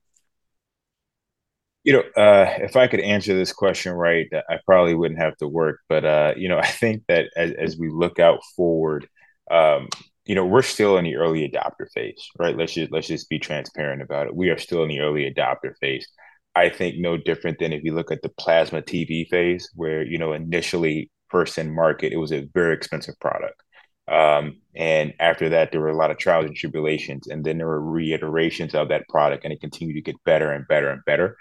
You 1.84 1.94
know, 1.94 2.22
uh, 2.22 2.54
if 2.60 2.76
I 2.76 2.88
could 2.88 3.00
answer 3.00 3.34
this 3.34 3.54
question 3.54 3.94
right, 3.94 4.28
I 4.34 4.58
probably 4.66 4.94
wouldn't 4.94 5.22
have 5.22 5.38
to 5.38 5.48
work. 5.48 5.80
But 5.88 6.04
uh, 6.04 6.34
you 6.36 6.50
know, 6.50 6.58
I 6.64 6.68
think 6.68 7.04
that 7.08 7.30
as, 7.36 7.52
as 7.54 7.78
we 7.78 7.90
look 7.90 8.20
out 8.20 8.40
forward, 8.56 9.08
um, 9.52 9.88
you 10.26 10.36
know, 10.36 10.46
we're 10.46 10.62
still 10.62 10.98
in 10.98 11.06
the 11.06 11.16
early 11.16 11.50
adopter 11.50 11.90
phase, 11.94 12.28
right? 12.38 12.58
Let's 12.58 12.74
just 12.74 12.92
let's 12.92 13.08
just 13.08 13.30
be 13.30 13.40
transparent 13.40 14.02
about 14.02 14.28
it. 14.28 14.36
We 14.36 14.50
are 14.50 14.58
still 14.58 14.84
in 14.84 14.90
the 14.90 15.00
early 15.00 15.32
adopter 15.32 15.78
phase. 15.80 16.08
I 16.56 16.70
think 16.70 16.98
no 16.98 17.18
different 17.18 17.60
than 17.60 17.72
if 17.72 17.84
you 17.84 17.94
look 17.94 18.12
at 18.12 18.24
the 18.24 18.30
plasma 18.30 18.82
TV 18.82 19.28
phase, 19.30 19.70
where 19.76 20.04
you 20.04 20.18
know 20.18 20.34
initially 20.34 21.12
first 21.30 21.58
in 21.58 21.74
market, 21.74 22.14
it 22.14 22.18
was 22.18 22.32
a 22.34 22.48
very 22.54 22.74
expensive 22.74 23.18
product. 23.22 23.62
Um, 24.08 24.58
and 24.76 25.14
after 25.20 25.50
that, 25.50 25.72
there 25.72 25.82
were 25.82 25.90
a 25.90 25.98
lot 25.98 26.12
of 26.12 26.18
trials 26.18 26.46
and 26.46 26.56
tribulations, 26.56 27.28
and 27.28 27.44
then 27.44 27.58
there 27.58 27.68
were 27.68 27.82
reiterations 27.82 28.74
of 28.76 28.90
that 28.90 29.08
product, 29.10 29.44
and 29.44 29.52
it 29.52 29.60
continued 29.60 29.96
to 29.96 30.02
get 30.02 30.24
better 30.24 30.52
and 30.52 30.68
better 30.68 30.90
and 30.90 31.04
better 31.06 31.38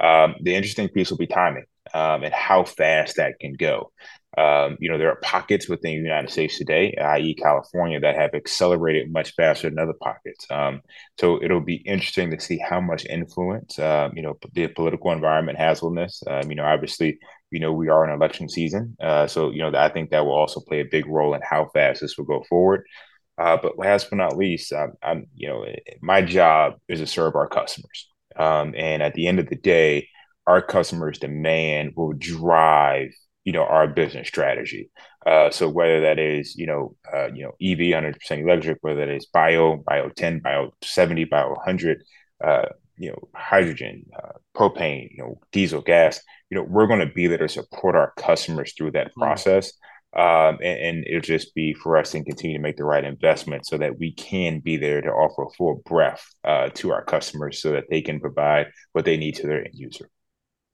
um, 0.00 0.36
the 0.40 0.54
interesting 0.54 0.88
piece 0.88 1.10
will 1.10 1.18
be 1.18 1.26
timing 1.26 1.66
um, 1.94 2.24
and 2.24 2.32
how 2.32 2.64
fast 2.64 3.16
that 3.16 3.38
can 3.38 3.52
go. 3.52 3.92
Um, 4.38 4.76
you 4.80 4.90
know, 4.90 4.96
there 4.96 5.10
are 5.10 5.16
pockets 5.16 5.68
within 5.68 5.96
the 5.96 6.08
United 6.08 6.30
States 6.30 6.56
today, 6.56 6.94
i.e., 6.94 7.34
California, 7.34 8.00
that 8.00 8.16
have 8.16 8.34
accelerated 8.34 9.12
much 9.12 9.34
faster 9.34 9.68
than 9.68 9.78
other 9.78 9.96
pockets. 10.00 10.46
Um, 10.50 10.82
so 11.18 11.42
it'll 11.42 11.60
be 11.60 11.76
interesting 11.76 12.30
to 12.30 12.40
see 12.40 12.58
how 12.58 12.80
much 12.80 13.04
influence, 13.06 13.78
uh, 13.78 14.08
you 14.14 14.22
know, 14.22 14.38
the 14.54 14.68
political 14.68 15.10
environment 15.10 15.58
has 15.58 15.82
on 15.82 15.96
this. 15.96 16.22
You 16.46 16.54
know, 16.54 16.64
obviously, 16.64 17.18
you 17.50 17.60
know, 17.60 17.72
we 17.72 17.88
are 17.88 18.04
in 18.04 18.14
election 18.14 18.48
season, 18.48 18.96
uh, 19.00 19.26
so 19.26 19.50
you 19.50 19.58
know, 19.58 19.72
I 19.76 19.88
think 19.88 20.10
that 20.10 20.24
will 20.24 20.34
also 20.34 20.60
play 20.60 20.80
a 20.80 20.84
big 20.84 21.06
role 21.06 21.34
in 21.34 21.40
how 21.48 21.70
fast 21.74 22.00
this 22.00 22.16
will 22.16 22.24
go 22.24 22.44
forward. 22.48 22.84
Uh, 23.38 23.56
but 23.56 23.78
last 23.78 24.10
but 24.10 24.16
not 24.16 24.36
least, 24.36 24.70
I'm, 24.72 24.92
I'm, 25.02 25.26
you 25.34 25.48
know, 25.48 25.64
my 26.02 26.20
job 26.20 26.74
is 26.88 27.00
to 27.00 27.06
serve 27.06 27.36
our 27.36 27.48
customers. 27.48 28.10
Um, 28.36 28.74
and 28.76 29.02
at 29.02 29.14
the 29.14 29.26
end 29.26 29.38
of 29.38 29.48
the 29.48 29.56
day, 29.56 30.08
our 30.46 30.60
customers' 30.60 31.18
demand 31.18 31.92
will 31.96 32.12
drive, 32.12 33.12
you 33.44 33.52
know, 33.52 33.64
our 33.64 33.88
business 33.88 34.28
strategy. 34.28 34.90
Uh, 35.24 35.50
so 35.50 35.68
whether 35.68 36.02
that 36.02 36.18
is, 36.18 36.54
you 36.56 36.66
know, 36.66 36.96
uh, 37.14 37.28
you 37.32 37.44
know, 37.44 37.52
EV 37.62 37.94
100% 37.94 38.42
electric, 38.42 38.78
whether 38.82 39.06
that 39.06 39.14
is 39.14 39.26
bio, 39.26 39.76
bio 39.86 40.10
10, 40.10 40.40
bio 40.40 40.72
70, 40.82 41.24
bio 41.24 41.50
100, 41.50 42.02
uh, 42.44 42.66
you 43.00 43.10
know, 43.10 43.28
hydrogen, 43.34 44.06
uh, 44.16 44.32
propane, 44.56 45.10
you 45.12 45.18
know, 45.24 45.40
diesel, 45.52 45.82
gas, 45.82 46.20
you 46.50 46.56
know, 46.56 46.64
we're 46.64 46.86
going 46.86 47.00
to 47.00 47.14
be 47.14 47.26
there 47.26 47.38
to 47.38 47.48
support 47.48 47.96
our 47.96 48.12
customers 48.18 48.74
through 48.76 48.92
that 48.92 49.12
Mm. 49.16 49.20
process. 49.20 49.72
Um, 50.16 50.58
and, 50.62 50.78
and 50.80 51.06
it'll 51.06 51.20
just 51.20 51.54
be 51.54 51.74
for 51.74 51.96
us 51.96 52.12
to 52.12 52.24
continue 52.24 52.58
to 52.58 52.62
make 52.62 52.76
the 52.76 52.84
right 52.84 53.04
investment 53.04 53.66
so 53.66 53.78
that 53.78 53.98
we 53.98 54.12
can 54.12 54.60
be 54.60 54.76
there 54.76 55.00
to 55.00 55.08
offer 55.08 55.44
a 55.44 55.50
full 55.56 55.82
breadth 55.86 56.24
uh, 56.44 56.70
to 56.74 56.92
our 56.92 57.04
customers 57.04 57.62
so 57.62 57.72
that 57.72 57.84
they 57.90 58.02
can 58.02 58.20
provide 58.20 58.66
what 58.92 59.04
they 59.04 59.16
need 59.16 59.36
to 59.36 59.46
their 59.46 59.64
end 59.64 59.74
user. 59.74 60.10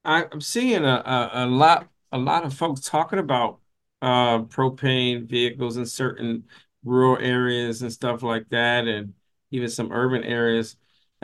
I'm 0.05 0.41
seeing 0.41 0.85
a, 0.85 1.03
a, 1.05 1.31
a 1.45 1.47
lot 1.47 1.89
a 2.13 2.19
lot 2.19 2.45
of 2.45 2.55
folks 2.55 2.81
talking 2.83 3.19
about 3.19 3.61
uh, 4.01 4.41
propane 4.45 5.29
vehicles 5.29 5.77
in 5.77 5.87
certain 5.87 6.45
rural 6.85 7.19
areas 7.19 7.83
and 7.83 7.93
stuff 7.93 8.23
like 8.23 8.49
that, 8.51 8.87
and 8.87 9.15
even 9.51 9.69
some 9.69 9.93
urban 9.93 10.23
areas. 10.25 10.77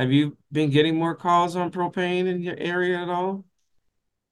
Have 0.03 0.13
you 0.13 0.37
been 0.53 0.71
getting 0.71 0.97
more 0.97 1.15
calls 1.15 1.57
on 1.57 1.71
propane 1.73 2.27
in 2.29 2.43
your 2.43 2.57
area 2.59 2.99
at 3.03 3.09
all? 3.09 3.45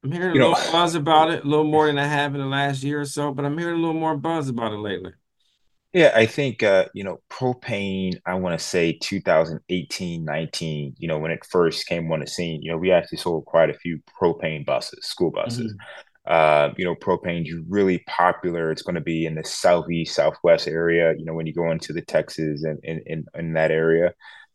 I'm 0.04 0.12
hearing 0.12 0.32
a 0.32 0.34
You 0.34 0.40
know, 0.40 0.54
little 0.54 0.62
buzz 0.70 0.94
about 0.96 1.30
it, 1.30 1.44
a 1.44 1.48
little 1.48 1.64
more 1.66 1.86
than 1.88 1.98
I 1.98 2.06
have 2.06 2.34
in 2.34 2.40
the 2.42 2.46
last 2.46 2.82
year 2.84 3.00
or 3.02 3.06
so, 3.06 3.32
but 3.34 3.44
I'm 3.46 3.58
hearing 3.58 3.76
a 3.76 3.78
little 3.80 3.94
more 4.00 4.16
buzz 4.16 4.48
about 4.48 4.72
it 4.72 4.78
lately. 4.78 5.12
yeah, 5.92 6.12
I 6.14 6.26
think, 6.26 6.62
uh, 6.62 6.84
you 6.94 7.02
know, 7.02 7.18
propane, 7.30 8.20
I 8.24 8.34
want 8.34 8.58
to 8.58 8.64
say 8.64 8.92
2018, 8.92 10.24
19, 10.24 10.94
you 10.98 11.08
know, 11.08 11.18
when 11.18 11.32
it 11.32 11.44
first 11.50 11.86
came 11.86 12.10
on 12.12 12.20
the 12.20 12.28
scene, 12.28 12.62
you 12.62 12.70
know, 12.70 12.78
we 12.78 12.92
actually 12.92 13.18
sold 13.18 13.44
quite 13.46 13.70
a 13.70 13.74
few 13.74 14.00
propane 14.20 14.64
buses, 14.64 15.00
school 15.04 15.32
buses. 15.32 15.74
Mhm. 15.74 15.86
Uh, 16.26 16.70
you 16.76 16.84
know, 16.84 16.94
propane's 16.94 17.50
really 17.68 17.98
popular. 18.08 18.70
It's 18.70 18.82
going 18.82 18.94
to 18.96 19.00
be 19.00 19.26
in 19.26 19.34
the 19.34 19.44
southeast, 19.44 20.14
southwest 20.14 20.68
area. 20.68 21.14
You 21.18 21.24
know, 21.24 21.34
when 21.34 21.46
you 21.46 21.54
go 21.54 21.70
into 21.72 21.92
the 21.92 22.02
Texas 22.02 22.62
and 22.64 22.78
in 22.84 23.02
in, 23.06 23.24
in 23.34 23.52
that 23.54 23.72
area, 23.72 24.14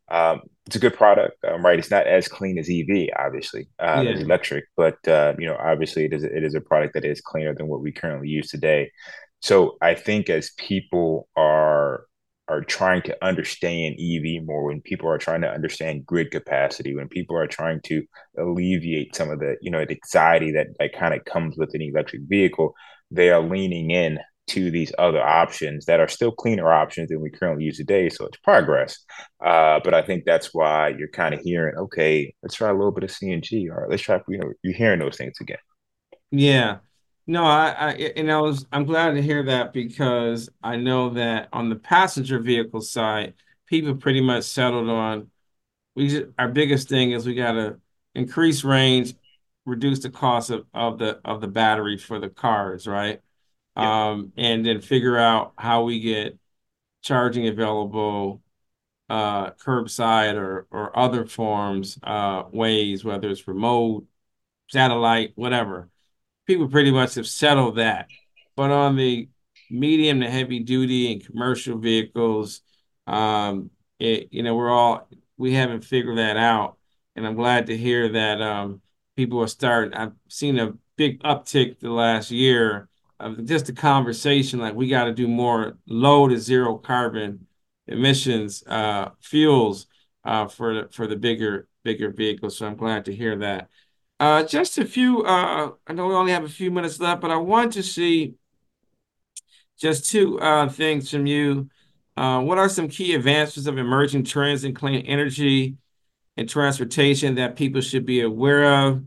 um, 0.09 0.41
it's 0.65 0.75
a 0.75 0.79
good 0.79 0.95
product, 0.95 1.43
um, 1.45 1.63
right? 1.63 1.77
It's 1.77 1.91
not 1.91 2.07
as 2.07 2.27
clean 2.27 2.57
as 2.57 2.69
EV, 2.69 3.09
obviously, 3.17 3.67
um, 3.79 4.07
as 4.07 4.21
electric, 4.21 4.65
but 4.75 4.97
uh, 5.07 5.33
you 5.37 5.45
know, 5.45 5.57
obviously, 5.59 6.05
it 6.05 6.13
is 6.13 6.23
it 6.23 6.43
is 6.43 6.55
a 6.55 6.61
product 6.61 6.93
that 6.95 7.05
is 7.05 7.21
cleaner 7.21 7.53
than 7.53 7.67
what 7.67 7.81
we 7.81 7.91
currently 7.91 8.29
use 8.29 8.49
today. 8.49 8.91
So 9.41 9.77
I 9.81 9.93
think 9.93 10.29
as 10.29 10.51
people 10.57 11.27
are 11.35 12.05
are 12.47 12.61
trying 12.61 13.01
to 13.03 13.25
understand 13.25 13.95
EV 13.99 14.43
more, 14.45 14.65
when 14.65 14.81
people 14.81 15.09
are 15.09 15.17
trying 15.17 15.41
to 15.41 15.49
understand 15.49 16.05
grid 16.05 16.31
capacity, 16.31 16.95
when 16.95 17.07
people 17.07 17.35
are 17.37 17.47
trying 17.47 17.81
to 17.81 18.03
alleviate 18.37 19.15
some 19.15 19.29
of 19.29 19.39
the 19.39 19.57
you 19.61 19.69
know 19.71 19.85
the 19.85 19.91
anxiety 20.03 20.51
that 20.51 20.67
that 20.79 20.93
kind 20.93 21.13
of 21.13 21.25
comes 21.25 21.57
with 21.57 21.73
an 21.75 21.81
electric 21.81 22.23
vehicle, 22.23 22.73
they 23.11 23.29
are 23.29 23.41
leaning 23.41 23.91
in 23.91 24.19
to 24.47 24.69
these 24.69 24.93
other 24.99 25.21
options 25.21 25.85
that 25.85 25.99
are 25.99 26.07
still 26.07 26.31
cleaner 26.31 26.71
options 26.71 27.09
than 27.09 27.21
we 27.21 27.29
currently 27.29 27.65
use 27.65 27.77
today. 27.77 28.09
So 28.09 28.25
it's 28.25 28.37
progress. 28.37 29.03
Uh, 29.43 29.79
but 29.83 29.93
I 29.93 30.01
think 30.01 30.23
that's 30.25 30.53
why 30.53 30.89
you're 30.89 31.07
kind 31.07 31.33
of 31.33 31.41
hearing, 31.41 31.75
okay, 31.75 32.33
let's 32.43 32.55
try 32.55 32.69
a 32.69 32.73
little 32.73 32.91
bit 32.91 33.03
of 33.03 33.09
CNG, 33.09 33.69
or 33.69 33.87
let's 33.89 34.03
try, 34.03 34.21
you 34.27 34.37
know, 34.37 34.53
you're 34.63 34.73
hearing 34.73 34.99
those 34.99 35.17
things 35.17 35.37
again. 35.41 35.57
Yeah. 36.31 36.77
No, 37.27 37.43
I, 37.43 37.75
I, 37.77 37.91
and 38.15 38.31
I 38.31 38.39
was, 38.39 38.67
I'm 38.71 38.85
glad 38.85 39.13
to 39.13 39.21
hear 39.21 39.43
that 39.43 39.73
because 39.73 40.49
I 40.61 40.75
know 40.75 41.09
that 41.11 41.49
on 41.51 41.69
the 41.69 41.75
passenger 41.75 42.39
vehicle 42.39 42.81
side, 42.81 43.33
people 43.65 43.95
pretty 43.95 44.21
much 44.21 44.43
settled 44.43 44.89
on 44.89 45.31
we 45.95 46.09
just, 46.09 46.25
our 46.37 46.49
biggest 46.49 46.89
thing 46.89 47.11
is 47.11 47.25
we 47.25 47.33
got 47.33 47.53
to 47.53 47.79
increase 48.13 48.63
range, 48.63 49.15
reduce 49.65 49.99
the 49.99 50.09
cost 50.09 50.49
of, 50.49 50.65
of 50.73 50.99
the 50.99 51.19
of 51.25 51.41
the 51.41 51.47
battery 51.47 51.97
for 51.97 52.19
the 52.19 52.29
cars, 52.29 52.85
right? 52.85 53.21
Yeah. 53.75 54.09
Um, 54.11 54.33
and 54.37 54.65
then 54.65 54.81
figure 54.81 55.17
out 55.17 55.53
how 55.57 55.83
we 55.83 55.99
get 55.99 56.37
charging 57.03 57.47
available 57.47 58.41
uh 59.09 59.51
curbside 59.51 60.35
or 60.35 60.67
or 60.71 60.97
other 60.97 61.25
forms, 61.25 61.99
uh 62.03 62.43
ways, 62.51 63.03
whether 63.05 63.29
it's 63.29 63.47
remote, 63.47 64.05
satellite, 64.69 65.33
whatever 65.35 65.89
people 66.47 66.67
pretty 66.67 66.91
much 66.91 67.15
have 67.15 67.27
settled 67.27 67.77
that. 67.77 68.07
But 68.55 68.71
on 68.71 68.95
the 68.95 69.29
medium 69.69 70.21
to 70.21 70.29
heavy 70.29 70.59
duty 70.59 71.11
and 71.11 71.25
commercial 71.25 71.77
vehicles, 71.77 72.61
um, 73.07 73.71
it, 73.99 74.29
you 74.31 74.43
know, 74.43 74.55
we're 74.55 74.71
all 74.71 75.07
we 75.37 75.53
haven't 75.53 75.83
figured 75.85 76.17
that 76.17 76.37
out, 76.37 76.77
and 77.15 77.25
I'm 77.27 77.35
glad 77.35 77.67
to 77.67 77.77
hear 77.77 78.09
that 78.13 78.41
um, 78.41 78.81
people 79.15 79.41
are 79.41 79.47
starting. 79.47 79.93
I've 79.93 80.13
seen 80.29 80.59
a 80.59 80.73
big 80.97 81.21
uptick 81.23 81.79
the 81.79 81.91
last 81.91 82.31
year 82.31 82.89
of 83.19 83.45
just 83.45 83.67
the 83.67 83.73
conversation 83.73 84.59
like 84.59 84.75
we 84.75 84.87
got 84.87 85.05
to 85.05 85.13
do 85.13 85.27
more 85.27 85.77
low 85.87 86.27
to 86.27 86.37
zero 86.37 86.77
carbon 86.77 87.47
emissions 87.87 88.63
uh, 88.67 89.09
fuels 89.21 89.87
uh, 90.23 90.47
for 90.47 90.73
the, 90.73 90.89
for 90.91 91.07
the 91.07 91.15
bigger 91.15 91.67
bigger 91.83 92.11
vehicles. 92.11 92.57
So 92.57 92.65
I'm 92.65 92.75
glad 92.75 93.05
to 93.05 93.15
hear 93.15 93.37
that. 93.37 93.69
Uh, 94.19 94.43
just 94.43 94.77
a 94.77 94.85
few. 94.85 95.23
Uh, 95.23 95.71
I 95.87 95.93
know 95.93 96.07
we 96.07 96.15
only 96.15 96.31
have 96.31 96.43
a 96.43 96.49
few 96.49 96.71
minutes 96.71 96.99
left, 96.99 97.21
but 97.21 97.31
I 97.31 97.37
want 97.37 97.73
to 97.73 97.83
see 97.83 98.35
just 99.77 100.09
two 100.09 100.39
uh, 100.39 100.69
things 100.69 101.09
from 101.09 101.25
you. 101.25 101.69
Uh, 102.17 102.39
what 102.41 102.57
are 102.57 102.69
some 102.69 102.87
key 102.87 103.13
advancements 103.13 103.67
of 103.67 103.77
emerging 103.77 104.23
trends 104.23 104.63
in 104.63 104.73
clean 104.73 105.05
energy 105.05 105.77
and 106.37 106.49
transportation 106.49 107.35
that 107.35 107.57
people 107.57 107.81
should 107.81 108.05
be 108.05 108.21
aware 108.21 108.87
of? 108.87 109.03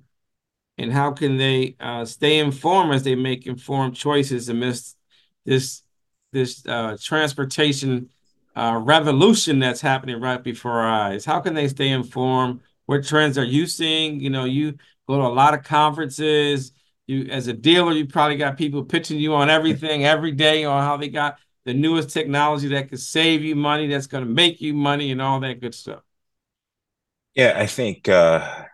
And 0.78 0.92
how 0.92 1.11
can 1.11 1.37
they 1.37 1.75
uh, 1.80 2.04
stay 2.04 2.38
informed 2.38 2.94
as 2.94 3.02
they 3.02 3.16
make 3.16 3.47
informed 3.47 3.97
choices 3.97 4.49
amidst 4.49 4.97
this 5.44 5.82
this 6.32 6.64
uh, 6.66 6.97
transportation 7.02 8.11
uh, 8.54 8.80
revolution 8.82 9.58
that's 9.58 9.80
happening 9.80 10.20
right 10.20 10.42
before 10.42 10.73
our 10.73 11.11
eyes? 11.11 11.25
How 11.25 11.40
can 11.40 11.54
they 11.54 11.68
stay 11.68 11.88
informed? 11.88 12.61
What 12.87 13.04
trends 13.04 13.37
are 13.37 13.44
you 13.44 13.66
seeing? 13.66 14.20
You 14.20 14.30
know, 14.30 14.44
you 14.44 14.78
go 15.08 15.18
to 15.18 15.26
a 15.26 15.28
lot 15.28 15.54
of 15.54 15.64
conferences. 15.64 16.73
You, 17.06 17.26
as 17.30 17.49
a 17.49 17.54
dealer, 17.54 17.92
you 17.92 18.06
probably 18.06 18.37
got 18.37 18.56
people 18.56 18.85
pitching 18.85 19.18
you 19.18 19.35
on 19.35 19.50
everything 19.50 20.04
every 20.04 20.32
day 20.32 20.64
on 20.64 20.82
how 20.82 20.97
they 20.97 21.08
got 21.08 21.38
the 21.64 21.75
newest 21.75 22.11
technology 22.11 22.68
that 22.68 22.88
could 22.88 23.00
save 23.00 23.42
you 23.42 23.56
money, 23.56 23.88
that's 23.88 24.06
going 24.06 24.25
to 24.25 24.30
make 24.30 24.61
you 24.61 24.75
money, 24.75 25.11
and 25.11 25.20
all 25.20 25.40
that 25.40 25.61
good 25.61 25.75
stuff. 25.75 26.02
Yeah, 27.35 27.54
I 27.56 27.66
think 27.66 28.08
uh, 28.08 28.64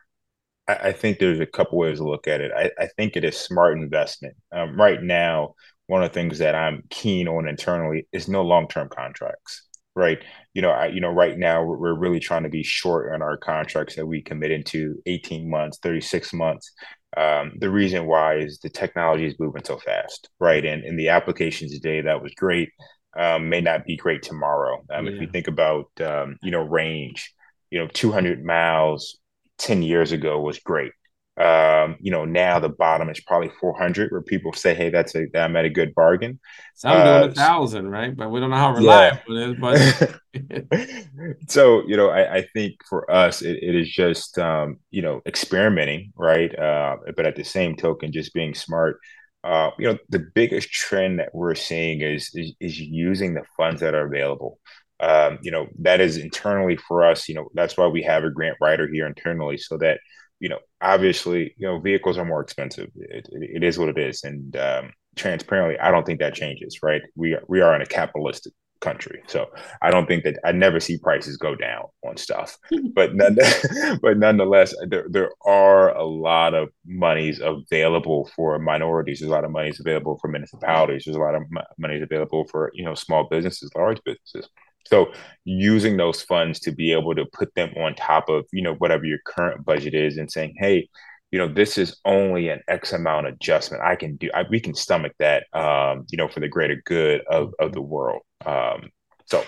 I, 0.68 0.75
I 0.75 0.92
think 0.92 1.18
there's 1.18 1.40
a 1.40 1.47
couple 1.47 1.78
ways 1.78 1.99
to 1.99 2.09
look 2.09 2.26
at 2.26 2.40
it. 2.40 2.52
I, 2.56 2.71
I 2.78 2.88
think 2.97 3.16
it 3.16 3.25
is 3.25 3.37
smart 3.37 3.78
investment. 3.78 4.37
Um, 4.52 4.78
right 4.78 5.02
now, 5.02 5.54
one 5.87 6.02
of 6.02 6.11
the 6.11 6.14
things 6.14 6.38
that 6.38 6.54
I'm 6.54 6.83
keen 6.90 7.28
on 7.28 7.49
internally 7.49 8.06
is 8.12 8.28
no 8.28 8.42
long-term 8.42 8.88
contracts. 8.88 9.62
Right. 9.97 10.18
You 10.54 10.62
know, 10.62 10.71
I, 10.71 10.87
you 10.87 11.00
know, 11.00 11.12
right 11.12 11.38
now 11.38 11.62
we're, 11.62 11.94
really 11.94 12.18
trying 12.18 12.42
to 12.42 12.49
be 12.49 12.64
short 12.64 13.14
on 13.14 13.23
our 13.23 13.37
contracts 13.37 13.94
that 13.94 14.06
we 14.06 14.23
commit 14.23 14.50
into 14.50 15.00
18 15.06 15.49
months, 15.49 15.78
36 15.83 16.33
months. 16.33 16.73
Um, 17.16 17.52
the 17.61 17.71
reason 17.71 18.06
why 18.06 18.38
is 18.38 18.59
the 18.59 18.71
technology 18.71 19.25
is 19.25 19.38
moving 19.38 19.62
so 19.62 19.78
fast, 19.78 20.30
right? 20.40 20.64
And 20.64 20.83
in 20.83 20.97
the 20.97 21.11
applications 21.11 21.71
today, 21.73 22.00
that 22.00 22.21
was 22.21 22.35
great, 22.35 22.71
um, 23.16 23.49
may 23.49 23.61
not 23.61 23.85
be 23.85 23.97
great 23.97 24.25
tomorrow. 24.25 24.85
Um, 24.90 25.06
if 25.06 25.21
you 25.21 25.28
think 25.28 25.47
about, 25.47 25.87
um, 26.00 26.38
you 26.42 26.50
know, 26.50 26.62
range, 26.62 27.33
you 27.71 27.78
know, 27.78 27.87
200 27.87 28.44
miles 28.44 29.21
10 29.58 29.82
years 29.82 30.12
ago 30.12 30.40
was 30.40 30.58
great. 30.61 30.92
Um, 31.37 31.96
you 32.00 32.12
know, 32.12 32.25
now 32.25 32.61
the 32.61 32.68
bottom 32.68 33.11
is 33.11 33.20
probably 33.20 33.50
400 33.61 34.12
where 34.12 34.23
people 34.23 34.52
say, 34.52 34.75
hey, 34.75 34.90
that's 34.90 35.14
a, 35.16 35.26
I'm 35.34 35.56
at 35.56 35.64
a 35.64 35.70
good 35.70 35.94
bargain. 35.94 36.38
Some 36.75 37.02
doing 37.02 37.23
a 37.23 37.28
Uh, 37.28 37.34
thousand, 37.34 37.88
right? 37.90 38.14
But 38.16 38.30
we 38.30 38.40
don't 38.40 38.50
know 38.50 38.56
how 38.56 38.75
yeah. 38.76 39.18
reliable 39.26 39.37
it 39.38 39.50
is. 39.50 39.56
But 39.61 39.88
so, 41.49 41.82
you 41.87 41.96
know, 41.96 42.11
I, 42.11 42.37
I 42.38 42.46
think 42.54 42.76
for 42.88 43.11
us, 43.11 43.42
it, 43.42 43.58
it 43.62 43.75
is 43.75 43.88
just, 43.90 44.38
um, 44.38 44.78
you 44.90 45.02
know, 45.02 45.20
experimenting, 45.26 46.12
right? 46.16 46.56
Uh, 46.56 46.96
but 47.16 47.26
at 47.26 47.37
the 47.37 47.44
same 47.44 47.76
token, 47.76 48.12
just 48.12 48.34
being 48.34 48.54
smart. 48.54 48.99
Uh, 49.42 49.70
you 49.78 49.87
know, 49.87 49.99
the 50.08 50.26
biggest 50.34 50.70
trend 50.70 51.18
that 51.18 51.34
we're 51.34 51.54
seeing 51.54 52.00
is, 52.00 52.30
is, 52.34 52.54
is 52.61 52.80
using 52.80 53.34
the 53.34 53.42
funds 53.56 53.80
that 53.80 53.94
are 53.94 54.06
available. 54.06 54.58
Um, 55.04 55.38
you 55.42 55.50
know, 55.50 55.66
that 55.80 56.00
is 56.00 56.16
internally 56.16 56.76
for 56.76 57.04
us, 57.04 57.28
you 57.28 57.34
know, 57.34 57.49
that's 57.52 57.76
why 57.76 57.87
we 57.87 58.02
have 58.04 58.25
a 58.25 58.30
grant 58.30 58.56
writer 58.58 58.88
here 58.90 59.06
internally 59.06 59.58
so 59.58 59.76
that, 59.78 60.00
you 60.40 60.49
know, 60.49 60.61
obviously, 60.80 61.54
you 61.58 61.66
know, 61.66 61.78
vehicles 61.78 62.16
are 62.16 62.25
more 62.25 62.40
expensive. 62.40 62.88
It, 62.96 63.28
it, 63.30 63.50
it 63.56 63.64
is 63.64 63.78
what 63.78 63.90
it 63.90 63.99
is. 63.99 64.25
And 64.25 64.56
um, 64.56 64.92
transparently, 65.14 65.78
I 65.78 65.90
don't 65.90 66.06
think 66.06 66.20
that 66.20 66.34
changes, 66.34 66.78
right? 66.82 67.02
We 67.16 67.34
are, 67.34 67.42
we 67.49 67.61
are 67.61 67.75
in 67.75 67.82
a 67.82 67.87
capitalistic 67.87 68.54
country. 68.80 69.23
So 69.26 69.50
I 69.82 69.90
don't 69.90 70.06
think 70.06 70.25
that 70.25 70.38
I 70.44 70.52
never 70.52 70.78
see 70.80 70.99
prices 70.99 71.37
go 71.37 71.54
down 71.54 71.84
on 72.06 72.16
stuff. 72.16 72.56
But 72.94 73.14
none, 73.14 73.37
but 74.02 74.18
nonetheless, 74.18 74.75
there, 74.88 75.06
there 75.11 75.30
are 75.44 75.94
a 75.96 76.04
lot 76.04 76.54
of 76.54 76.68
monies 76.87 77.40
available 77.42 78.30
for 78.37 78.58
minorities. 78.58 79.18
There's 79.18 79.30
a 79.30 79.34
lot 79.34 79.44
of 79.44 79.50
monies 79.50 79.80
available 79.80 80.18
for 80.20 80.28
municipalities. 80.28 81.02
There's 81.04 81.16
a 81.16 81.20
lot 81.20 81.34
of 81.34 81.42
monies 81.76 82.02
available 82.02 82.46
for 82.50 82.70
you 82.75 82.84
know 82.84 82.94
small 82.94 83.26
businesses, 83.28 83.70
large 83.75 84.00
businesses. 84.04 84.49
So 84.86 85.12
using 85.44 85.96
those 85.96 86.22
funds 86.22 86.60
to 86.60 86.72
be 86.72 86.92
able 86.92 87.14
to 87.14 87.24
put 87.32 87.54
them 87.54 87.70
on 87.76 87.94
top 87.94 88.28
of 88.28 88.44
you 88.52 88.62
know 88.62 88.74
whatever 88.74 89.04
your 89.04 89.20
current 89.26 89.64
budget 89.64 89.94
is, 89.94 90.18
and 90.18 90.30
saying, 90.30 90.54
hey, 90.58 90.88
you 91.30 91.38
know 91.38 91.49
this 91.49 91.78
is 91.78 92.00
only 92.04 92.49
an 92.49 92.60
x 92.68 92.92
amount 92.92 93.26
adjustment. 93.26 93.82
I 93.82 93.97
can 93.97 94.16
do 94.16 94.30
I, 94.34 94.44
we 94.49 94.60
can 94.60 94.75
stomach 94.75 95.12
that 95.18 95.47
um 95.52 96.06
you 96.10 96.18
know 96.18 96.28
for 96.28 96.40
the 96.40 96.49
greater 96.49 96.80
good 96.84 97.23
of 97.30 97.54
of 97.58 97.73
the 97.73 97.82
world. 97.82 98.23
Um 98.44 98.90
so. 99.26 99.44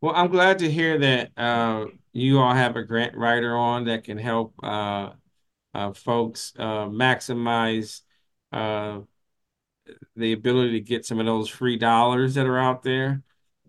Well, 0.00 0.14
I'm 0.16 0.32
glad 0.32 0.58
to 0.58 0.70
hear 0.70 0.98
that 0.98 1.30
uh, 1.36 1.86
you 2.12 2.40
all 2.40 2.52
have 2.52 2.74
a 2.74 2.82
grant 2.82 3.16
writer 3.16 3.56
on 3.56 3.84
that 3.84 4.02
can 4.02 4.18
help 4.18 4.52
uh, 4.60 5.10
uh, 5.74 5.92
folks 5.92 6.52
uh, 6.58 6.86
maximize 6.86 8.00
uh, 8.52 8.98
the 10.16 10.32
ability 10.32 10.72
to 10.72 10.80
get 10.80 11.06
some 11.06 11.20
of 11.20 11.26
those 11.26 11.48
free 11.48 11.76
dollars 11.76 12.34
that 12.34 12.46
are 12.46 12.58
out 12.58 12.82
there. 12.82 13.22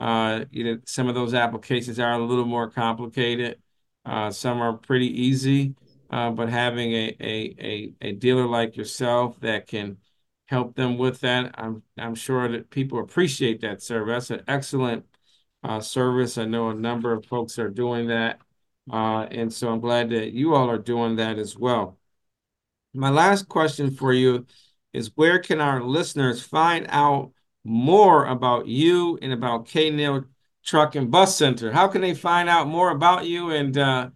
Uh, 0.03 0.43
you 0.51 0.65
know, 0.65 0.79
some 0.85 1.07
of 1.07 1.15
those 1.15 1.33
applications 1.33 1.97
are 1.97 2.11
a 2.13 2.25
little 2.25 2.43
more 2.45 2.69
complicated. 2.69 3.57
Uh, 4.05 4.29
some 4.29 4.61
are 4.61 4.73
pretty 4.73 5.07
easy, 5.07 5.75
uh, 6.09 6.29
but 6.29 6.49
having 6.49 6.91
a, 6.91 7.15
a 7.21 7.55
a 7.61 7.93
a 8.09 8.11
dealer 8.11 8.45
like 8.45 8.75
yourself 8.75 9.39
that 9.39 9.65
can 9.65 9.97
help 10.47 10.75
them 10.75 10.97
with 10.97 11.21
that, 11.21 11.55
I'm 11.57 11.83
I'm 11.97 12.15
sure 12.15 12.49
that 12.49 12.69
people 12.69 12.99
appreciate 12.99 13.61
that 13.61 13.81
service. 13.81 14.27
That's 14.27 14.41
an 14.41 14.45
excellent 14.49 15.05
uh, 15.63 15.79
service. 15.79 16.37
I 16.37 16.43
know 16.45 16.69
a 16.69 16.73
number 16.73 17.13
of 17.13 17.25
folks 17.25 17.57
are 17.57 17.69
doing 17.69 18.07
that, 18.07 18.41
uh, 18.91 19.27
and 19.31 19.53
so 19.53 19.71
I'm 19.71 19.79
glad 19.79 20.09
that 20.09 20.33
you 20.33 20.53
all 20.53 20.69
are 20.69 20.77
doing 20.79 21.15
that 21.15 21.39
as 21.39 21.57
well. 21.57 21.97
My 22.93 23.09
last 23.09 23.47
question 23.47 23.91
for 23.91 24.11
you 24.11 24.47
is 24.91 25.11
where 25.15 25.39
can 25.39 25.61
our 25.61 25.81
listeners 25.81 26.43
find 26.43 26.87
out 26.89 27.31
more 27.63 28.25
about 28.25 28.67
you 28.67 29.17
and 29.21 29.33
about 29.33 29.67
K 29.67 29.89
Neal 29.89 30.25
Truck 30.65 30.95
and 30.95 31.09
Bus 31.09 31.37
Center? 31.37 31.71
How 31.71 31.87
can 31.87 32.01
they 32.01 32.13
find 32.13 32.49
out 32.49 32.67
more 32.67 32.91
about 32.91 33.25
you 33.25 33.51
and 33.51 33.77
uh, 33.77 34.09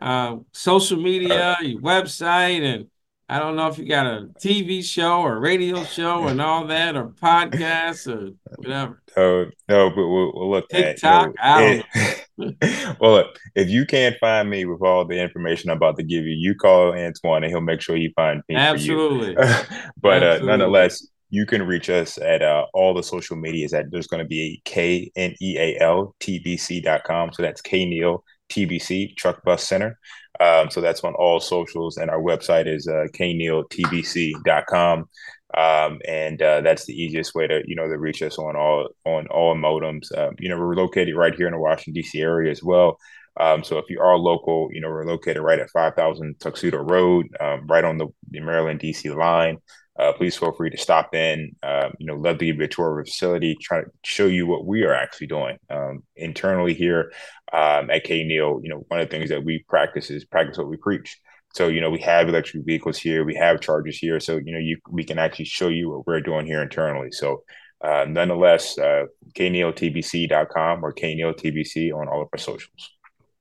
uh, 0.00 0.36
social 0.52 0.98
uh, 0.98 1.02
media, 1.02 1.56
your 1.62 1.80
website, 1.80 2.62
and 2.62 2.86
I 3.28 3.38
don't 3.38 3.54
know 3.54 3.68
if 3.68 3.78
you 3.78 3.86
got 3.86 4.06
a 4.06 4.28
TV 4.40 4.82
show 4.82 5.20
or 5.20 5.38
radio 5.38 5.84
show 5.84 6.26
and 6.26 6.40
all 6.42 6.66
that, 6.66 6.96
or 6.96 7.08
podcasts 7.08 8.12
or 8.12 8.32
whatever. 8.56 9.02
no 9.16 9.50
no 9.68 9.90
but 9.90 10.08
we'll, 10.08 10.32
we'll 10.34 10.50
look 10.50 10.66
at 10.72 10.78
you 10.78 10.84
TikTok, 10.84 11.32
I 11.40 11.84
it 11.94 12.26
well 13.00 13.12
look 13.12 13.38
if 13.54 13.68
you 13.68 13.84
can't 13.84 14.16
find 14.18 14.48
me 14.48 14.64
with 14.64 14.80
all 14.82 15.04
the 15.04 15.20
information 15.20 15.70
i'm 15.70 15.76
about 15.76 15.96
to 15.96 16.02
give 16.02 16.24
you 16.24 16.34
you 16.36 16.54
call 16.54 16.94
antoine 16.94 17.44
and 17.44 17.50
he'll 17.50 17.60
make 17.60 17.80
sure 17.80 17.96
he 17.96 18.12
finds 18.16 18.42
me 18.48 18.54
for 18.54 18.60
you 18.60 18.66
Absolutely. 18.66 19.34
but 20.00 20.22
uh 20.22 20.38
nonetheless 20.38 21.06
you 21.30 21.46
can 21.46 21.62
reach 21.66 21.88
us 21.88 22.18
at 22.18 22.42
uh, 22.42 22.66
all 22.74 22.92
the 22.92 23.02
social 23.02 23.36
medias 23.36 23.72
at 23.72 23.90
there's 23.90 24.06
going 24.06 24.22
to 24.22 24.28
be 24.28 24.40
a 24.42 24.68
k-n-e-a-l 24.68 26.14
tbc.com 26.20 27.32
so 27.32 27.42
that's 27.42 27.60
k-neal 27.60 28.22
tbc 28.50 29.16
truck 29.16 29.42
bus 29.44 29.66
center 29.66 29.98
um, 30.40 30.70
so 30.70 30.80
that's 30.80 31.02
on 31.04 31.14
all 31.14 31.40
socials 31.40 31.96
and 31.96 32.10
our 32.10 32.20
website 32.20 32.66
is 32.66 32.86
uh, 32.88 33.06
k-neal-tbc.com 33.12 35.08
um, 35.56 36.00
and 36.06 36.40
uh, 36.40 36.60
that's 36.60 36.84
the 36.86 36.94
easiest 36.94 37.34
way 37.34 37.46
to 37.46 37.62
you 37.66 37.74
know 37.74 37.88
to 37.88 37.98
reach 37.98 38.22
us 38.22 38.38
on 38.38 38.54
all 38.54 38.88
on 39.04 39.26
all 39.28 39.56
modems. 39.56 40.16
Um, 40.16 40.36
you 40.38 40.48
know, 40.48 40.56
we're 40.56 40.76
located 40.76 41.16
right 41.16 41.34
here 41.34 41.46
in 41.46 41.52
the 41.52 41.58
Washington 41.58 41.94
D.C. 41.94 42.20
area 42.20 42.50
as 42.52 42.62
well. 42.62 42.98
Um, 43.38 43.64
so 43.64 43.78
if 43.78 43.86
you 43.88 44.00
are 44.00 44.16
local, 44.16 44.68
you 44.72 44.80
know, 44.80 44.88
we're 44.88 45.06
located 45.06 45.42
right 45.42 45.58
at 45.58 45.70
5000 45.70 46.38
Tuxedo 46.40 46.78
Road, 46.78 47.26
um, 47.40 47.66
right 47.66 47.84
on 47.84 47.96
the, 47.96 48.08
the 48.30 48.40
Maryland 48.40 48.80
DC 48.80 49.14
line. 49.14 49.58
Uh, 50.00 50.14
please 50.14 50.34
feel 50.34 50.52
free 50.52 50.70
to 50.70 50.78
stop 50.78 51.14
in. 51.14 51.54
Um, 51.62 51.92
you 51.98 52.06
know, 52.06 52.14
love 52.14 52.38
to 52.38 52.46
give 52.46 52.56
you 52.56 52.64
a 52.64 52.68
tour 52.68 52.98
of 52.98 53.04
the 53.04 53.10
facility, 53.10 53.54
try 53.60 53.82
to 53.82 53.90
show 54.02 54.26
you 54.26 54.46
what 54.46 54.64
we 54.64 54.82
are 54.84 54.94
actually 54.94 55.26
doing 55.26 55.58
um, 55.68 56.04
internally 56.16 56.72
here 56.72 57.12
um, 57.52 57.90
at 57.90 58.04
K 58.04 58.24
Neal. 58.24 58.60
You 58.62 58.70
know, 58.70 58.84
one 58.88 59.00
of 59.00 59.10
the 59.10 59.14
things 59.14 59.28
that 59.28 59.44
we 59.44 59.62
practice 59.68 60.08
is 60.08 60.24
practice 60.24 60.56
what 60.56 60.70
we 60.70 60.78
preach. 60.78 61.18
So, 61.52 61.68
you 61.68 61.82
know, 61.82 61.90
we 61.90 61.98
have 61.98 62.28
electric 62.28 62.64
vehicles 62.64 62.96
here, 62.96 63.24
we 63.24 63.34
have 63.34 63.60
chargers 63.60 63.98
here. 63.98 64.20
So, 64.20 64.38
you 64.38 64.52
know, 64.52 64.58
you 64.58 64.78
we 64.88 65.04
can 65.04 65.18
actually 65.18 65.44
show 65.44 65.68
you 65.68 65.90
what 65.90 66.06
we're 66.06 66.22
doing 66.22 66.46
here 66.46 66.62
internally. 66.62 67.12
So, 67.12 67.42
uh, 67.84 68.06
nonetheless, 68.08 68.78
uh, 68.78 69.04
knealtbc.com 69.34 70.82
or 70.82 70.94
knealtbc 70.94 71.92
on 71.92 72.08
all 72.08 72.22
of 72.22 72.28
our 72.32 72.38
socials. 72.38 72.90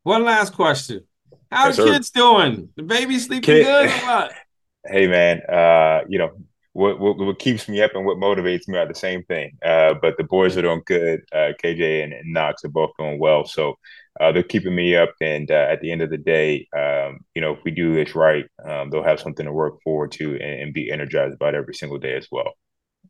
One 0.03 0.25
last 0.25 0.53
question. 0.53 1.05
How 1.49 1.67
Yes, 1.67 1.77
kids 1.77 2.09
doing? 2.09 2.69
The 2.75 2.83
baby 2.83 3.17
sleeping 3.17 3.43
Kid, 3.43 3.63
good 3.63 3.85
or 3.87 4.05
what? 4.05 4.33
hey, 4.85 5.07
man, 5.07 5.41
uh, 5.41 6.01
you 6.09 6.19
know, 6.19 6.31
what, 6.73 6.99
what, 6.99 7.17
what 7.17 7.39
keeps 7.39 7.67
me 7.67 7.81
up 7.81 7.91
and 7.95 8.05
what 8.05 8.17
motivates 8.17 8.67
me 8.67 8.77
are 8.77 8.87
the 8.87 8.93
same 8.93 9.23
thing. 9.23 9.57
Uh, 9.65 9.95
but 10.01 10.17
the 10.17 10.23
boys 10.23 10.55
are 10.55 10.61
doing 10.61 10.81
good. 10.85 11.21
Uh, 11.33 11.53
KJ 11.63 12.03
and, 12.03 12.13
and 12.13 12.33
Knox 12.33 12.63
are 12.63 12.69
both 12.69 12.91
doing 12.97 13.19
well. 13.19 13.45
So 13.45 13.75
uh, 14.19 14.31
they're 14.31 14.43
keeping 14.43 14.75
me 14.75 14.95
up. 14.95 15.13
And 15.21 15.49
uh, 15.49 15.67
at 15.69 15.81
the 15.81 15.91
end 15.91 16.01
of 16.01 16.09
the 16.09 16.17
day, 16.17 16.67
um, 16.77 17.19
you 17.33 17.41
know, 17.41 17.53
if 17.53 17.59
we 17.63 17.71
do 17.71 17.93
this 17.93 18.15
right, 18.15 18.45
um, 18.63 18.89
they'll 18.89 19.03
have 19.03 19.19
something 19.19 19.45
to 19.45 19.51
work 19.51 19.81
forward 19.83 20.11
to 20.13 20.33
and, 20.33 20.61
and 20.61 20.73
be 20.73 20.91
energized 20.91 21.33
about 21.33 21.55
every 21.55 21.73
single 21.73 21.97
day 21.97 22.15
as 22.15 22.27
well. 22.31 22.53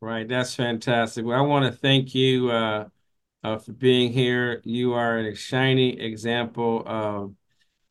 Right, 0.00 0.26
that's 0.26 0.54
fantastic. 0.54 1.26
Well, 1.26 1.38
I 1.38 1.42
want 1.42 1.70
to 1.70 1.78
thank 1.78 2.14
you 2.14 2.50
uh, 2.50 2.86
uh, 3.44 3.58
for 3.58 3.72
being 3.72 4.12
here. 4.12 4.62
You 4.64 4.94
are 4.94 5.18
a 5.18 5.34
shining 5.34 6.00
example 6.00 6.82
of, 6.86 7.34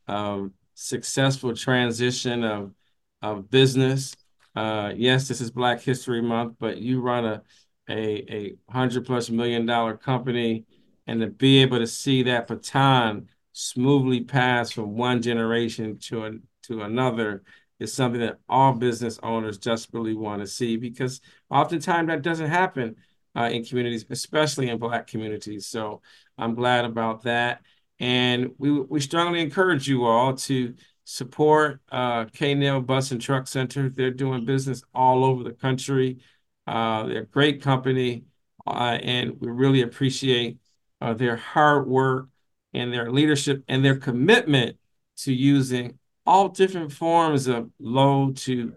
of 0.08 0.52
successful 0.74 1.56
transition 1.56 2.44
of 2.44 2.74
of 3.22 3.50
business. 3.50 4.16
Uh, 4.56 4.92
yes, 4.96 5.28
this 5.28 5.42
is 5.42 5.52
Black 5.52 5.82
History 5.82 6.22
Month, 6.22 6.56
but 6.60 6.78
you 6.78 7.02
run 7.02 7.26
a 7.26 7.42
a 7.90 8.56
a 8.68 8.72
hundred 8.72 9.06
plus 9.06 9.30
million 9.30 9.66
dollar 9.66 9.98
company, 9.98 10.66
and 11.08 11.22
to 11.22 11.28
be 11.28 11.60
able 11.60 11.80
to 11.80 11.88
see 11.88 12.24
that 12.24 12.48
baton 12.48 13.28
smoothly 13.54 14.22
pass 14.22 14.72
from 14.72 14.96
one 14.96 15.22
generation 15.22 15.98
to 15.98 16.26
a, 16.26 16.32
to 16.64 16.82
another 16.82 17.44
is 17.80 17.94
something 17.94 18.22
that 18.22 18.40
all 18.48 18.74
business 18.74 19.20
owners 19.24 19.58
desperately 19.58 20.14
want 20.14 20.42
to 20.42 20.48
see 20.48 20.78
because 20.78 21.22
oftentimes 21.50 22.08
that 22.08 22.22
doesn't 22.22 22.50
happen 22.50 22.96
uh, 23.36 23.50
in 23.52 23.64
communities, 23.64 24.06
especially 24.10 24.70
in 24.70 24.78
Black 24.78 25.08
communities. 25.08 25.66
So 25.68 26.02
I'm 26.38 26.56
glad 26.56 26.86
about 26.86 27.24
that. 27.24 27.62
And 28.00 28.52
we, 28.58 28.72
we 28.82 29.00
strongly 29.00 29.42
encourage 29.42 29.88
you 29.88 30.06
all 30.06 30.34
to 30.36 30.74
support 31.10 31.82
uh, 31.92 32.26
K-Nail 32.26 32.82
Bus 32.82 33.10
and 33.12 33.20
Truck 33.20 33.48
Center. 33.48 33.90
They're 33.90 34.12
doing 34.12 34.46
business 34.46 34.84
all 34.94 35.26
over 35.26 35.44
the 35.44 35.54
country. 35.54 36.20
Uh, 36.68 37.08
they're 37.08 37.24
a 37.24 37.26
great 37.26 37.64
company, 37.64 38.26
uh, 38.68 39.00
and 39.02 39.40
we 39.42 39.50
really 39.50 39.82
appreciate 39.82 40.60
uh, 41.02 41.16
their 41.16 41.36
hard 41.36 41.88
work 41.88 42.28
and 42.76 42.94
their 42.94 43.12
leadership 43.12 43.64
and 43.68 43.84
their 43.84 43.96
commitment 43.96 44.78
to 45.18 45.34
using 45.34 45.98
all 46.28 46.48
different 46.48 46.94
forms 46.94 47.48
of 47.48 47.72
low 47.80 48.32
to 48.34 48.74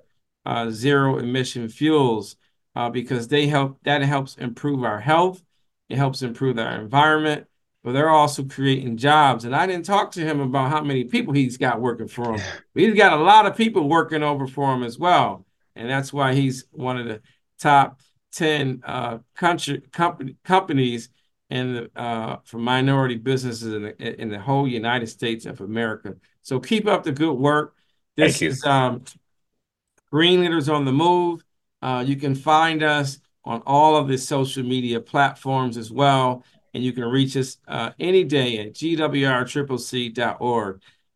uh, 0.47 0.71
zero 0.71 1.18
emission 1.18 1.68
fuels 1.68 2.37
uh, 2.75 2.88
because 2.88 3.29
they 3.29 3.47
help 3.47 3.79
that 3.85 4.01
helps 4.01 4.37
improve 4.37 4.83
our 4.83 5.01
health 5.01 5.42
it 5.90 5.99
helps 5.99 6.23
improve 6.23 6.59
our 6.59 6.81
environment 6.81 7.47
but 7.83 7.92
they're 7.92 8.11
also 8.11 8.45
creating 8.45 8.97
jobs 8.97 9.45
and 9.45 9.55
i 9.55 9.66
didn't 9.66 9.85
talk 9.85 10.11
to 10.11 10.21
him 10.21 10.40
about 10.40 10.71
how 10.71 10.83
many 10.83 11.05
people 11.05 11.33
he's 11.33 11.57
got 11.57 11.81
working 11.81 12.09
for 12.09 12.35
him 12.35 12.40
but 12.75 12.83
he's 12.83 12.95
got 12.95 13.12
a 13.12 13.23
lot 13.23 13.47
of 13.47 13.57
people 13.57 13.88
working 13.88 14.23
over 14.23 14.47
for 14.47 14.73
him 14.75 14.83
as 14.83 14.99
well 14.99 15.45
and 15.75 15.88
that's 15.88 16.12
why 16.12 16.35
he's 16.35 16.64
one 16.73 16.99
of 16.99 17.07
the 17.07 17.21
top 17.59 18.01
10 18.33 18.83
uh, 18.85 19.18
country 19.35 19.83
company, 19.92 20.37
companies 20.45 21.09
in 21.51 21.75
the, 21.75 22.01
uh, 22.01 22.38
for 22.45 22.59
minority 22.59 23.16
businesses 23.16 23.75
in 23.75 23.83
the, 23.83 24.21
in 24.21 24.29
the 24.29 24.38
whole 24.38 24.66
United 24.66 25.07
States 25.07 25.47
of 25.47 25.61
America. 25.61 26.14
So 26.42 26.59
keep 26.59 26.87
up 26.87 27.05
the 27.05 27.12
good 27.12 27.35
work. 27.35 27.75
This 28.16 28.42
is 28.42 28.64
um, 28.64 29.05
Green 30.11 30.40
Leaders 30.40 30.68
on 30.68 30.85
the 30.85 30.92
Move. 30.92 31.45
Uh, 31.81 32.03
you 32.07 32.16
can 32.16 32.35
find 32.35 32.83
us 32.83 33.18
on 33.45 33.62
all 33.66 33.97
of 33.97 34.09
the 34.09 34.16
social 34.16 34.62
media 34.62 35.01
platforms 35.01 35.77
as 35.77 35.90
well. 35.90 36.45
And 36.74 36.82
you 36.82 36.92
can 36.92 37.04
reach 37.04 37.37
us 37.37 37.58
uh, 37.68 37.90
any 38.00 38.24
day 38.24 38.58
at 38.58 38.72
gwrccc.org. 38.72 40.22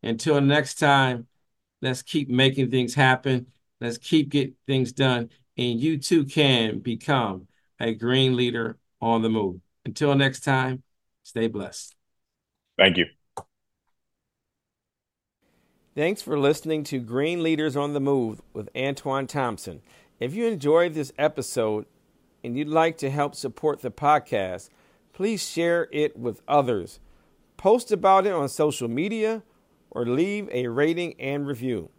Until 0.03 0.41
next 0.41 0.75
time, 0.75 1.27
let's 1.81 2.01
keep 2.01 2.29
making 2.29 2.69
things 2.69 2.93
happen. 2.93 3.47
Let's 3.81 3.97
keep 3.97 4.29
getting 4.29 4.55
things 4.67 4.91
done. 4.91 5.29
And 5.57 5.79
you 5.79 5.97
too 5.97 6.25
can 6.25 6.79
become 6.79 7.47
a 7.79 7.93
green 7.93 8.35
leader 8.35 8.77
on 9.01 9.21
the 9.21 9.29
move. 9.29 9.59
Until 9.85 10.13
next 10.15 10.41
time, 10.41 10.83
stay 11.23 11.47
blessed. 11.47 11.95
Thank 12.77 12.97
you. 12.97 13.05
Thanks 15.95 16.21
for 16.21 16.37
listening 16.37 16.83
to 16.85 16.99
Green 16.99 17.41
Leaders 17.41 17.75
on 17.75 17.93
the 17.93 17.99
Move 17.99 18.39
with 18.53 18.69
Antoine 18.77 19.25
Thompson. 19.25 19.81
If 20.19 20.35
you 20.35 20.45
enjoyed 20.45 20.93
this 20.93 21.11
episode 21.17 21.87
and 22.43 22.55
you'd 22.55 22.67
like 22.67 22.99
to 22.99 23.09
help 23.09 23.33
support 23.33 23.81
the 23.81 23.89
podcast, 23.89 24.69
please 25.17 25.43
share 25.43 25.87
it 25.91 26.15
with 26.15 26.43
others. 26.47 26.99
Post 27.57 27.91
about 27.91 28.27
it 28.27 28.33
on 28.33 28.47
social 28.47 28.87
media 28.87 29.41
or 29.89 30.05
leave 30.05 30.47
a 30.51 30.67
rating 30.67 31.19
and 31.19 31.47
review. 31.47 31.89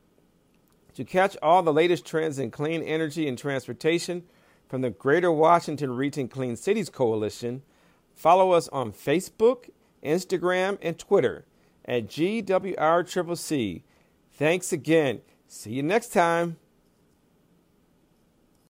To 0.94 1.04
catch 1.04 1.36
all 1.42 1.64
the 1.64 1.72
latest 1.72 2.06
trends 2.06 2.38
in 2.38 2.52
clean 2.52 2.80
energy 2.80 3.26
and 3.26 3.36
transportation 3.36 4.22
from 4.68 4.82
the 4.82 4.90
Greater 4.90 5.32
Washington 5.32 5.96
Region 5.96 6.28
Clean 6.28 6.54
Cities 6.54 6.90
Coalition, 6.90 7.62
Follow 8.18 8.50
us 8.50 8.68
on 8.70 8.90
Facebook, 8.90 9.70
Instagram, 10.02 10.76
and 10.82 10.98
Twitter 10.98 11.44
at 11.84 12.08
GWRCCC. 12.08 13.82
Thanks 14.32 14.72
again. 14.72 15.20
See 15.46 15.70
you 15.74 15.84
next 15.84 16.08
time. 16.12 16.56